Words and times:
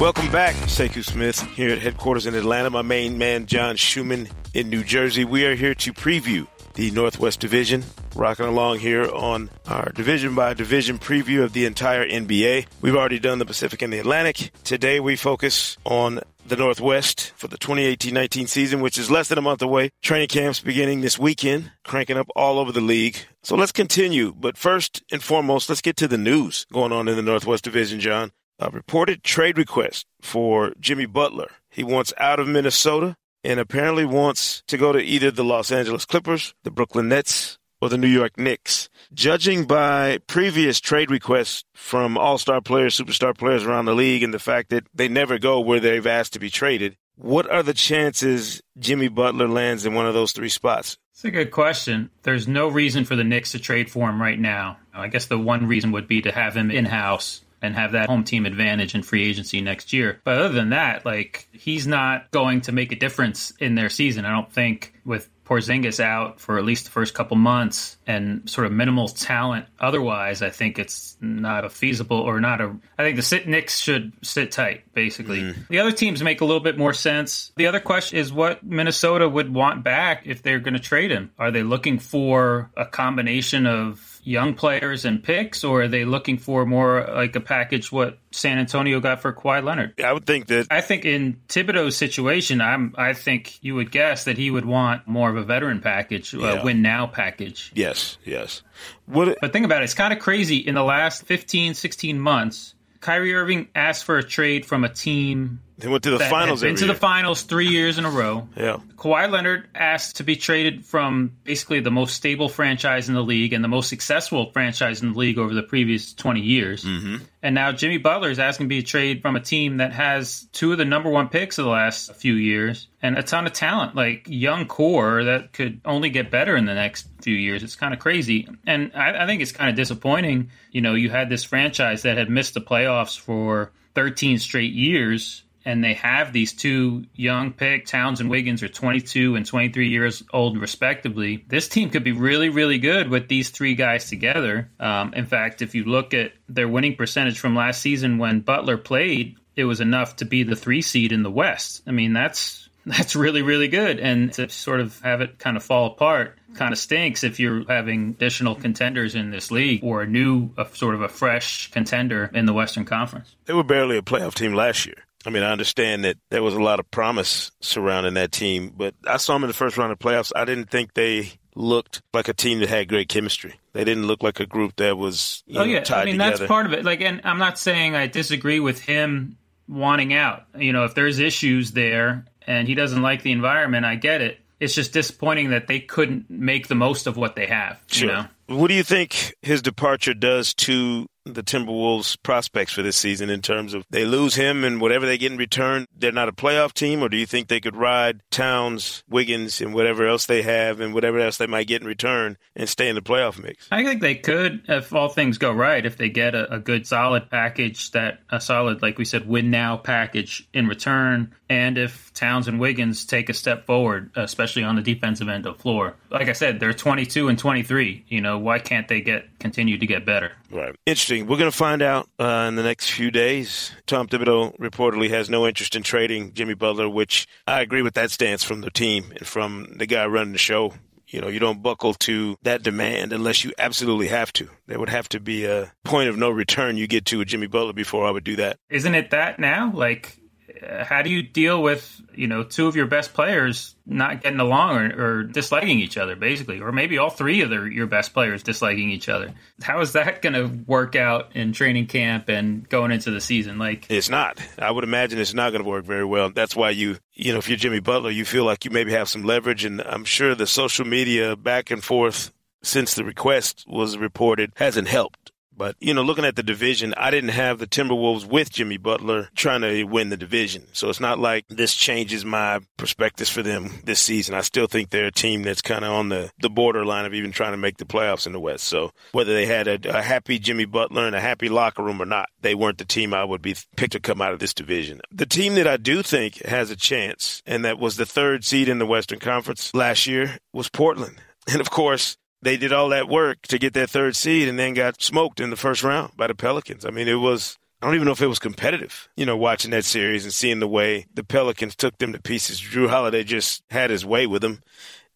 Welcome 0.00 0.32
back, 0.32 0.54
Sekou 0.54 1.04
Smith, 1.04 1.42
here 1.54 1.68
at 1.68 1.78
headquarters 1.78 2.24
in 2.24 2.34
Atlanta. 2.34 2.70
My 2.70 2.80
main 2.80 3.18
man, 3.18 3.44
John 3.44 3.76
Schuhmann 3.76 4.30
in 4.54 4.70
New 4.70 4.82
Jersey. 4.82 5.26
We 5.26 5.44
are 5.44 5.54
here 5.54 5.74
to 5.74 5.92
preview 5.92 6.46
the 6.72 6.90
Northwest 6.92 7.38
Division, 7.38 7.84
rocking 8.14 8.46
along 8.46 8.78
here 8.78 9.04
on 9.12 9.50
our 9.68 9.92
division 9.92 10.34
by 10.34 10.54
division 10.54 10.98
preview 10.98 11.44
of 11.44 11.52
the 11.52 11.66
entire 11.66 12.08
NBA. 12.08 12.64
We've 12.80 12.96
already 12.96 13.18
done 13.18 13.40
the 13.40 13.44
Pacific 13.44 13.82
and 13.82 13.92
the 13.92 13.98
Atlantic. 13.98 14.52
Today 14.64 15.00
we 15.00 15.16
focus 15.16 15.76
on 15.84 16.20
the 16.46 16.56
Northwest 16.56 17.32
for 17.36 17.48
the 17.48 17.58
2018-19 17.58 18.48
season, 18.48 18.80
which 18.80 18.96
is 18.96 19.10
less 19.10 19.28
than 19.28 19.36
a 19.36 19.42
month 19.42 19.60
away. 19.60 19.90
Training 20.00 20.28
camps 20.28 20.60
beginning 20.60 21.02
this 21.02 21.18
weekend, 21.18 21.72
cranking 21.84 22.16
up 22.16 22.28
all 22.34 22.58
over 22.58 22.72
the 22.72 22.80
league. 22.80 23.18
So 23.42 23.54
let's 23.54 23.70
continue. 23.70 24.32
But 24.32 24.56
first 24.56 25.02
and 25.12 25.22
foremost, 25.22 25.68
let's 25.68 25.82
get 25.82 25.98
to 25.98 26.08
the 26.08 26.16
news 26.16 26.64
going 26.72 26.90
on 26.90 27.06
in 27.06 27.16
the 27.16 27.22
Northwest 27.22 27.64
Division, 27.64 28.00
John. 28.00 28.32
A 28.62 28.68
reported 28.68 29.24
trade 29.24 29.56
request 29.56 30.04
for 30.20 30.74
Jimmy 30.78 31.06
Butler. 31.06 31.50
He 31.70 31.82
wants 31.82 32.12
out 32.18 32.38
of 32.38 32.46
Minnesota 32.46 33.16
and 33.42 33.58
apparently 33.58 34.04
wants 34.04 34.62
to 34.66 34.76
go 34.76 34.92
to 34.92 34.98
either 34.98 35.30
the 35.30 35.42
Los 35.42 35.72
Angeles 35.72 36.04
Clippers, 36.04 36.52
the 36.62 36.70
Brooklyn 36.70 37.08
Nets, 37.08 37.56
or 37.80 37.88
the 37.88 37.96
New 37.96 38.06
York 38.06 38.36
Knicks. 38.36 38.90
Judging 39.14 39.64
by 39.64 40.18
previous 40.26 40.78
trade 40.78 41.10
requests 41.10 41.64
from 41.72 42.18
all 42.18 42.36
star 42.36 42.60
players, 42.60 42.94
superstar 42.94 43.34
players 43.34 43.64
around 43.64 43.86
the 43.86 43.94
league, 43.94 44.22
and 44.22 44.34
the 44.34 44.38
fact 44.38 44.68
that 44.68 44.86
they 44.92 45.08
never 45.08 45.38
go 45.38 45.58
where 45.60 45.80
they've 45.80 46.06
asked 46.06 46.34
to 46.34 46.38
be 46.38 46.50
traded, 46.50 46.98
what 47.16 47.50
are 47.50 47.62
the 47.62 47.72
chances 47.72 48.60
Jimmy 48.78 49.08
Butler 49.08 49.48
lands 49.48 49.86
in 49.86 49.94
one 49.94 50.04
of 50.04 50.12
those 50.12 50.32
three 50.32 50.50
spots? 50.50 50.98
It's 51.14 51.24
a 51.24 51.30
good 51.30 51.50
question. 51.50 52.10
There's 52.24 52.46
no 52.46 52.68
reason 52.68 53.06
for 53.06 53.16
the 53.16 53.24
Knicks 53.24 53.52
to 53.52 53.58
trade 53.58 53.90
for 53.90 54.10
him 54.10 54.20
right 54.20 54.38
now. 54.38 54.76
I 54.92 55.08
guess 55.08 55.24
the 55.24 55.38
one 55.38 55.66
reason 55.66 55.92
would 55.92 56.08
be 56.08 56.20
to 56.22 56.30
have 56.30 56.54
him 56.54 56.70
in 56.70 56.84
house 56.84 57.40
and 57.62 57.74
have 57.74 57.92
that 57.92 58.08
home 58.08 58.24
team 58.24 58.46
advantage 58.46 58.94
in 58.94 59.02
free 59.02 59.28
agency 59.28 59.60
next 59.60 59.92
year. 59.92 60.20
But 60.24 60.38
other 60.38 60.54
than 60.54 60.70
that, 60.70 61.04
like 61.04 61.48
he's 61.52 61.86
not 61.86 62.30
going 62.30 62.62
to 62.62 62.72
make 62.72 62.92
a 62.92 62.96
difference 62.96 63.52
in 63.58 63.74
their 63.74 63.88
season. 63.88 64.24
I 64.24 64.30
don't 64.30 64.52
think 64.52 64.94
with 65.04 65.28
Porzingis 65.50 65.98
out 65.98 66.38
for 66.38 66.58
at 66.58 66.64
least 66.64 66.84
the 66.84 66.92
first 66.92 67.12
couple 67.12 67.36
months 67.36 67.96
and 68.06 68.48
sort 68.48 68.68
of 68.68 68.72
minimal 68.72 69.08
talent 69.08 69.66
otherwise, 69.80 70.42
I 70.42 70.50
think 70.50 70.78
it's 70.78 71.16
not 71.20 71.64
a 71.64 71.68
feasible 71.68 72.18
or 72.18 72.40
not 72.40 72.60
a. 72.60 72.76
I 72.96 73.02
think 73.02 73.16
the 73.16 73.22
sit 73.22 73.48
Knicks 73.48 73.78
should 73.78 74.12
sit 74.22 74.52
tight, 74.52 74.84
basically. 74.94 75.40
Mm. 75.40 75.68
The 75.68 75.80
other 75.80 75.90
teams 75.90 76.22
make 76.22 76.40
a 76.40 76.44
little 76.44 76.60
bit 76.60 76.78
more 76.78 76.92
sense. 76.92 77.50
The 77.56 77.66
other 77.66 77.80
question 77.80 78.18
is 78.18 78.32
what 78.32 78.62
Minnesota 78.62 79.28
would 79.28 79.52
want 79.52 79.82
back 79.82 80.22
if 80.24 80.40
they're 80.42 80.60
going 80.60 80.74
to 80.74 80.80
trade 80.80 81.10
him. 81.10 81.32
Are 81.36 81.50
they 81.50 81.64
looking 81.64 81.98
for 81.98 82.70
a 82.76 82.86
combination 82.86 83.66
of 83.66 84.19
young 84.22 84.54
players 84.54 85.04
and 85.04 85.22
picks, 85.22 85.64
or 85.64 85.82
are 85.82 85.88
they 85.88 86.04
looking 86.04 86.38
for 86.38 86.66
more 86.66 87.08
like 87.14 87.34
a 87.36 87.40
package 87.40 87.90
what 87.90 88.18
San 88.30 88.58
Antonio 88.58 89.00
got 89.00 89.20
for 89.20 89.32
Kawhi 89.32 89.62
Leonard? 89.62 90.00
I 90.00 90.12
would 90.12 90.26
think 90.26 90.46
that. 90.48 90.66
I 90.70 90.80
think 90.80 91.04
in 91.04 91.40
Thibodeau's 91.48 91.96
situation, 91.96 92.60
I'm. 92.60 92.94
I 92.96 93.12
think 93.12 93.62
you 93.62 93.74
would 93.74 93.90
guess 93.90 94.24
that 94.24 94.38
he 94.38 94.50
would 94.50 94.64
want 94.64 95.06
more 95.06 95.30
of 95.30 95.36
a 95.36 95.42
veteran 95.42 95.80
package, 95.80 96.34
yeah. 96.34 96.60
a 96.60 96.64
win 96.64 96.82
now 96.82 97.06
package. 97.06 97.72
Yes, 97.74 98.18
yes. 98.24 98.62
What, 99.06 99.38
but 99.40 99.52
think 99.52 99.64
about 99.64 99.82
it. 99.82 99.84
It's 99.84 99.94
kind 99.94 100.12
of 100.12 100.18
crazy. 100.18 100.58
In 100.58 100.74
the 100.74 100.84
last 100.84 101.24
15, 101.24 101.74
16 101.74 102.18
months, 102.18 102.74
Kyrie 103.00 103.34
Irving 103.34 103.68
asked 103.74 104.04
for 104.04 104.18
a 104.18 104.22
trade 104.22 104.66
from 104.66 104.84
a 104.84 104.88
team 104.88 105.60
they 105.80 105.88
went 105.88 106.04
to 106.04 106.10
the 106.10 106.18
finals. 106.18 106.62
Into 106.62 106.86
the 106.86 106.94
finals 106.94 107.42
three 107.42 107.68
years 107.68 107.98
in 107.98 108.04
a 108.04 108.10
row. 108.10 108.48
Yeah. 108.56 108.78
Kawhi 108.96 109.30
Leonard 109.30 109.68
asked 109.74 110.16
to 110.16 110.24
be 110.24 110.36
traded 110.36 110.84
from 110.84 111.32
basically 111.44 111.80
the 111.80 111.90
most 111.90 112.14
stable 112.14 112.48
franchise 112.48 113.08
in 113.08 113.14
the 113.14 113.22
league 113.22 113.52
and 113.52 113.64
the 113.64 113.68
most 113.68 113.88
successful 113.88 114.50
franchise 114.52 115.02
in 115.02 115.12
the 115.12 115.18
league 115.18 115.38
over 115.38 115.54
the 115.54 115.62
previous 115.62 116.12
twenty 116.12 116.40
years. 116.40 116.84
Mm-hmm. 116.84 117.24
And 117.42 117.54
now 117.54 117.72
Jimmy 117.72 117.96
Butler 117.96 118.30
is 118.30 118.38
asking 118.38 118.66
to 118.66 118.68
be 118.68 118.82
traded 118.82 119.22
from 119.22 119.36
a 119.36 119.40
team 119.40 119.78
that 119.78 119.92
has 119.92 120.46
two 120.52 120.72
of 120.72 120.78
the 120.78 120.84
number 120.84 121.08
one 121.08 121.28
picks 121.28 121.58
of 121.58 121.64
the 121.64 121.70
last 121.70 122.14
few 122.14 122.34
years 122.34 122.88
and 123.02 123.16
a 123.16 123.22
ton 123.22 123.46
of 123.46 123.54
talent, 123.54 123.96
like 123.96 124.26
young 124.28 124.66
core 124.66 125.24
that 125.24 125.52
could 125.52 125.80
only 125.86 126.10
get 126.10 126.30
better 126.30 126.56
in 126.56 126.66
the 126.66 126.74
next 126.74 127.06
few 127.22 127.34
years. 127.34 127.62
It's 127.62 127.76
kind 127.76 127.94
of 127.94 128.00
crazy, 128.00 128.46
and 128.66 128.92
I, 128.94 129.24
I 129.24 129.26
think 129.26 129.40
it's 129.40 129.52
kind 129.52 129.70
of 129.70 129.76
disappointing. 129.76 130.50
You 130.70 130.82
know, 130.82 130.94
you 130.94 131.10
had 131.10 131.30
this 131.30 131.44
franchise 131.44 132.02
that 132.02 132.18
had 132.18 132.28
missed 132.28 132.54
the 132.54 132.60
playoffs 132.60 133.18
for 133.18 133.72
13 133.94 134.38
straight 134.38 134.72
years 134.72 135.42
and 135.64 135.82
they 135.82 135.94
have 135.94 136.32
these 136.32 136.52
two 136.52 137.04
young 137.14 137.52
pick 137.52 137.86
Towns 137.86 138.20
and 138.20 138.30
Wiggins 138.30 138.62
are 138.62 138.68
22 138.68 139.36
and 139.36 139.44
23 139.44 139.88
years 139.88 140.22
old 140.32 140.58
respectively. 140.58 141.44
This 141.48 141.68
team 141.68 141.90
could 141.90 142.04
be 142.04 142.12
really, 142.12 142.48
really 142.48 142.78
good 142.78 143.08
with 143.08 143.28
these 143.28 143.50
three 143.50 143.74
guys 143.74 144.08
together. 144.08 144.70
Um, 144.78 145.14
in 145.14 145.26
fact, 145.26 145.62
if 145.62 145.74
you 145.74 145.84
look 145.84 146.14
at 146.14 146.32
their 146.48 146.68
winning 146.68 146.96
percentage 146.96 147.38
from 147.38 147.54
last 147.54 147.80
season 147.80 148.18
when 148.18 148.40
Butler 148.40 148.76
played, 148.76 149.36
it 149.56 149.64
was 149.64 149.80
enough 149.80 150.16
to 150.16 150.24
be 150.24 150.42
the 150.42 150.56
three 150.56 150.82
seed 150.82 151.12
in 151.12 151.22
the 151.22 151.30
West. 151.30 151.82
I 151.86 151.90
mean, 151.90 152.12
that's 152.12 152.68
that's 152.86 153.14
really, 153.14 153.42
really 153.42 153.68
good. 153.68 154.00
And 154.00 154.32
to 154.34 154.48
sort 154.48 154.80
of 154.80 154.98
have 155.00 155.20
it 155.20 155.38
kind 155.38 155.56
of 155.56 155.62
fall 155.62 155.86
apart 155.86 156.38
kind 156.54 156.72
of 156.72 156.78
stinks 156.78 157.22
if 157.22 157.38
you're 157.38 157.64
having 157.68 158.10
additional 158.10 158.54
contenders 158.54 159.14
in 159.14 159.30
this 159.30 159.50
league 159.50 159.84
or 159.84 160.02
a 160.02 160.06
new, 160.06 160.50
a, 160.56 160.66
sort 160.74 160.94
of 160.94 161.02
a 161.02 161.08
fresh 161.08 161.70
contender 161.70 162.30
in 162.34 162.46
the 162.46 162.52
Western 162.52 162.84
Conference. 162.84 163.36
They 163.44 163.52
were 163.52 163.62
barely 163.62 163.98
a 163.98 164.02
playoff 164.02 164.34
team 164.34 164.54
last 164.54 164.86
year. 164.86 164.96
I 165.26 165.30
mean, 165.30 165.42
I 165.42 165.52
understand 165.52 166.04
that 166.04 166.16
there 166.30 166.42
was 166.42 166.54
a 166.54 166.62
lot 166.62 166.80
of 166.80 166.90
promise 166.90 167.50
surrounding 167.60 168.14
that 168.14 168.32
team, 168.32 168.72
but 168.74 168.94
I 169.06 169.18
saw 169.18 169.34
them 169.34 169.44
in 169.44 169.48
the 169.48 169.54
first 169.54 169.76
round 169.76 169.92
of 169.92 169.98
playoffs. 169.98 170.32
I 170.34 170.44
didn't 170.44 170.70
think 170.70 170.94
they 170.94 171.32
looked 171.54 172.00
like 172.14 172.28
a 172.28 172.32
team 172.32 172.60
that 172.60 172.68
had 172.68 172.88
great 172.88 173.08
chemistry. 173.08 173.54
They 173.72 173.84
didn't 173.84 174.06
look 174.06 174.22
like 174.22 174.40
a 174.40 174.46
group 174.46 174.76
that 174.76 174.96
was 174.96 175.44
oh 175.50 175.54
know, 175.54 175.64
yeah. 175.64 175.84
I 175.90 176.04
mean, 176.04 176.14
together. 176.14 176.36
that's 176.38 176.48
part 176.48 176.66
of 176.66 176.72
it. 176.72 176.84
Like, 176.84 177.00
and 177.02 177.20
I'm 177.24 177.38
not 177.38 177.58
saying 177.58 177.94
I 177.94 178.06
disagree 178.06 178.60
with 178.60 178.80
him 178.80 179.36
wanting 179.68 180.14
out. 180.14 180.44
You 180.56 180.72
know, 180.72 180.84
if 180.84 180.94
there's 180.94 181.18
issues 181.18 181.72
there 181.72 182.24
and 182.46 182.66
he 182.66 182.74
doesn't 182.74 183.02
like 183.02 183.22
the 183.22 183.32
environment, 183.32 183.84
I 183.84 183.96
get 183.96 184.22
it. 184.22 184.38
It's 184.58 184.74
just 184.74 184.92
disappointing 184.92 185.50
that 185.50 185.68
they 185.68 185.80
couldn't 185.80 186.28
make 186.28 186.68
the 186.68 186.74
most 186.74 187.06
of 187.06 187.16
what 187.16 187.34
they 187.34 187.46
have. 187.46 187.80
Sure. 187.86 188.08
You 188.08 188.14
know? 188.14 188.26
What 188.58 188.68
do 188.68 188.74
you 188.74 188.82
think 188.82 189.34
his 189.42 189.62
departure 189.62 190.12
does 190.12 190.52
to 190.54 191.06
the 191.24 191.42
Timberwolves' 191.42 192.16
prospects 192.22 192.72
for 192.72 192.82
this 192.82 192.96
season 192.96 193.30
in 193.30 193.42
terms 193.42 193.74
of 193.74 193.84
they 193.90 194.04
lose 194.04 194.34
him 194.34 194.64
and 194.64 194.80
whatever 194.80 195.06
they 195.06 195.18
get 195.18 195.32
in 195.32 195.38
return, 195.38 195.86
they're 195.96 196.12
not 196.12 196.28
a 196.28 196.32
playoff 196.32 196.72
team, 196.72 197.02
or 197.02 197.08
do 197.08 197.16
you 197.16 197.26
think 197.26 197.48
they 197.48 197.60
could 197.60 197.76
ride 197.76 198.22
Towns, 198.30 199.04
Wiggins, 199.08 199.60
and 199.60 199.74
whatever 199.74 200.06
else 200.06 200.26
they 200.26 200.42
have 200.42 200.80
and 200.80 200.94
whatever 200.94 201.18
else 201.18 201.36
they 201.36 201.46
might 201.46 201.66
get 201.66 201.82
in 201.82 201.86
return 201.86 202.36
and 202.56 202.68
stay 202.68 202.88
in 202.88 202.94
the 202.94 203.02
playoff 203.02 203.42
mix? 203.42 203.68
I 203.70 203.84
think 203.84 204.00
they 204.00 204.14
could 204.14 204.62
if 204.68 204.92
all 204.94 205.08
things 205.08 205.38
go 205.38 205.52
right. 205.52 205.84
If 205.84 205.96
they 205.96 206.08
get 206.08 206.34
a, 206.34 206.54
a 206.54 206.58
good 206.58 206.86
solid 206.86 207.30
package 207.30 207.90
that 207.92 208.20
a 208.30 208.40
solid, 208.40 208.82
like 208.82 208.98
we 208.98 209.04
said, 209.04 209.28
win 209.28 209.50
now 209.50 209.76
package 209.76 210.48
in 210.52 210.66
return, 210.66 211.34
and 211.48 211.76
if 211.78 212.12
Towns 212.14 212.48
and 212.48 212.60
Wiggins 212.60 213.04
take 213.04 213.28
a 213.28 213.34
step 213.34 213.66
forward, 213.66 214.10
especially 214.14 214.62
on 214.62 214.76
the 214.76 214.82
defensive 214.82 215.28
end 215.28 215.46
of 215.46 215.58
floor. 215.58 215.96
Like 216.10 216.28
I 216.28 216.32
said, 216.32 216.60
they're 216.60 216.72
22 216.72 217.28
and 217.28 217.38
23. 217.38 218.04
You 218.08 218.20
know, 218.20 218.38
why 218.38 218.58
can't 218.58 218.88
they 218.88 219.00
get 219.00 219.38
continue 219.38 219.78
to 219.78 219.86
get 219.86 220.04
better? 220.06 220.32
Right. 220.50 220.74
Interesting. 220.86 221.09
We're 221.10 221.38
going 221.38 221.50
to 221.50 221.56
find 221.56 221.82
out 221.82 222.08
uh, 222.20 222.46
in 222.48 222.54
the 222.54 222.62
next 222.62 222.90
few 222.90 223.10
days. 223.10 223.72
Tom 223.86 224.06
Thibodeau 224.06 224.56
reportedly 224.58 225.10
has 225.10 225.28
no 225.28 225.46
interest 225.46 225.74
in 225.74 225.82
trading 225.82 226.32
Jimmy 226.34 226.54
Butler, 226.54 226.88
which 226.88 227.26
I 227.48 227.62
agree 227.62 227.82
with 227.82 227.94
that 227.94 228.12
stance 228.12 228.44
from 228.44 228.60
the 228.60 228.70
team 228.70 229.12
and 229.16 229.26
from 229.26 229.74
the 229.76 229.86
guy 229.86 230.06
running 230.06 230.32
the 230.32 230.38
show. 230.38 230.72
You 231.08 231.20
know, 231.20 231.26
you 231.26 231.40
don't 231.40 231.62
buckle 231.62 231.94
to 231.94 232.38
that 232.42 232.62
demand 232.62 233.12
unless 233.12 233.42
you 233.42 233.52
absolutely 233.58 234.06
have 234.06 234.32
to. 234.34 234.48
There 234.68 234.78
would 234.78 234.88
have 234.88 235.08
to 235.08 235.18
be 235.18 235.44
a 235.44 235.72
point 235.82 236.08
of 236.08 236.16
no 236.16 236.30
return 236.30 236.76
you 236.76 236.86
get 236.86 237.06
to 237.06 237.18
with 237.18 237.26
Jimmy 237.26 237.48
Butler 237.48 237.72
before 237.72 238.06
I 238.06 238.12
would 238.12 238.22
do 238.22 238.36
that. 238.36 238.58
Isn't 238.68 238.94
it 238.94 239.10
that 239.10 239.40
now? 239.40 239.72
Like, 239.74 240.19
Uh, 240.62 240.84
how 240.84 241.02
do 241.02 241.10
you 241.10 241.22
deal 241.22 241.62
with 241.62 242.00
you 242.14 242.26
know 242.26 242.42
two 242.42 242.66
of 242.66 242.76
your 242.76 242.86
best 242.86 243.14
players 243.14 243.74
not 243.86 244.22
getting 244.22 244.40
along 244.40 244.76
or, 244.76 245.02
or 245.02 245.22
disliking 245.24 245.80
each 245.80 245.96
other 245.96 246.16
basically? 246.16 246.60
Or 246.60 246.72
maybe 246.72 246.98
all 246.98 247.10
three 247.10 247.42
of 247.42 247.50
their, 247.50 247.66
your 247.66 247.86
best 247.86 248.12
players 248.12 248.42
disliking 248.42 248.90
each 248.90 249.08
other. 249.08 249.32
How 249.62 249.80
is 249.80 249.92
that 249.92 250.22
going 250.22 250.32
to 250.34 250.46
work 250.66 250.96
out 250.96 251.34
in 251.34 251.52
training 251.52 251.86
camp 251.86 252.28
and 252.28 252.68
going 252.68 252.90
into 252.90 253.10
the 253.10 253.20
season? 253.20 253.58
Like 253.58 253.86
it's 253.90 254.10
not. 254.10 254.40
I 254.58 254.70
would 254.70 254.84
imagine 254.84 255.18
it's 255.18 255.34
not 255.34 255.50
going 255.50 255.62
to 255.62 255.68
work 255.68 255.84
very 255.84 256.04
well. 256.04 256.30
That's 256.30 256.56
why 256.56 256.70
you 256.70 256.98
you 257.12 257.32
know 257.32 257.38
if 257.38 257.48
you're 257.48 257.58
jimmy 257.58 257.80
butler 257.80 258.10
you 258.10 258.24
feel 258.24 258.44
like 258.44 258.64
you 258.64 258.70
maybe 258.70 258.92
have 258.92 259.08
some 259.08 259.24
leverage. 259.24 259.64
And 259.64 259.80
i'm 259.82 260.04
sure 260.04 260.34
the 260.34 260.46
social 260.46 260.86
media 260.86 261.36
back 261.36 261.70
and 261.70 261.84
forth 261.84 262.32
since 262.62 262.94
the 262.94 263.04
request 263.04 263.64
was 263.68 263.96
reported 263.96 264.52
hasn't 264.56 264.88
helped 264.88 265.19
but, 265.60 265.76
you 265.78 265.92
know, 265.92 266.00
looking 266.00 266.24
at 266.24 266.36
the 266.36 266.42
division, 266.42 266.94
I 266.96 267.10
didn't 267.10 267.32
have 267.32 267.58
the 267.58 267.66
Timberwolves 267.66 268.24
with 268.24 268.48
Jimmy 268.48 268.78
Butler 268.78 269.28
trying 269.34 269.60
to 269.60 269.84
win 269.84 270.08
the 270.08 270.16
division. 270.16 270.66
So 270.72 270.88
it's 270.88 271.00
not 271.00 271.18
like 271.18 271.44
this 271.48 271.74
changes 271.74 272.24
my 272.24 272.60
perspectives 272.78 273.28
for 273.28 273.42
them 273.42 273.68
this 273.84 274.00
season. 274.00 274.34
I 274.34 274.40
still 274.40 274.66
think 274.66 274.88
they're 274.88 275.08
a 275.08 275.12
team 275.12 275.42
that's 275.42 275.60
kind 275.60 275.84
of 275.84 275.92
on 275.92 276.08
the, 276.08 276.32
the 276.40 276.48
borderline 276.48 277.04
of 277.04 277.12
even 277.12 277.30
trying 277.30 277.52
to 277.52 277.58
make 277.58 277.76
the 277.76 277.84
playoffs 277.84 278.26
in 278.26 278.32
the 278.32 278.40
West. 278.40 278.64
So 278.64 278.92
whether 279.12 279.34
they 279.34 279.44
had 279.44 279.68
a, 279.68 279.98
a 279.98 280.00
happy 280.00 280.38
Jimmy 280.38 280.64
Butler 280.64 281.06
and 281.06 281.14
a 281.14 281.20
happy 281.20 281.50
locker 281.50 281.82
room 281.82 282.00
or 282.00 282.06
not, 282.06 282.30
they 282.40 282.54
weren't 282.54 282.78
the 282.78 282.86
team 282.86 283.12
I 283.12 283.22
would 283.22 283.42
be 283.42 283.54
picked 283.76 283.92
to 283.92 284.00
come 284.00 284.22
out 284.22 284.32
of 284.32 284.38
this 284.38 284.54
division. 284.54 285.02
The 285.12 285.26
team 285.26 285.56
that 285.56 285.66
I 285.66 285.76
do 285.76 286.02
think 286.02 286.42
has 286.46 286.70
a 286.70 286.76
chance, 286.76 287.42
and 287.44 287.66
that 287.66 287.78
was 287.78 287.98
the 287.98 288.06
third 288.06 288.46
seed 288.46 288.70
in 288.70 288.78
the 288.78 288.86
Western 288.86 289.18
Conference 289.18 289.74
last 289.74 290.06
year, 290.06 290.38
was 290.54 290.70
Portland. 290.70 291.16
And 291.46 291.60
of 291.60 291.68
course, 291.70 292.16
they 292.42 292.56
did 292.56 292.72
all 292.72 292.88
that 292.90 293.08
work 293.08 293.42
to 293.48 293.58
get 293.58 293.74
that 293.74 293.90
third 293.90 294.16
seed 294.16 294.48
and 294.48 294.58
then 294.58 294.74
got 294.74 295.02
smoked 295.02 295.40
in 295.40 295.50
the 295.50 295.56
first 295.56 295.82
round 295.82 296.16
by 296.16 296.26
the 296.26 296.34
Pelicans. 296.34 296.84
I 296.84 296.90
mean, 296.90 297.08
it 297.08 297.14
was 297.14 297.56
I 297.82 297.86
don't 297.86 297.94
even 297.94 298.04
know 298.06 298.12
if 298.12 298.20
it 298.20 298.26
was 298.26 298.38
competitive, 298.38 299.08
you 299.16 299.24
know, 299.24 299.36
watching 299.36 299.70
that 299.70 299.86
series 299.86 300.24
and 300.24 300.34
seeing 300.34 300.60
the 300.60 300.68
way 300.68 301.06
the 301.14 301.24
Pelicans 301.24 301.74
took 301.74 301.96
them 301.96 302.12
to 302.12 302.20
pieces. 302.20 302.60
Jrue 302.60 302.90
Holiday 302.90 303.24
just 303.24 303.62
had 303.70 303.90
his 303.90 304.04
way 304.04 304.26
with 304.26 304.42
them. 304.42 304.62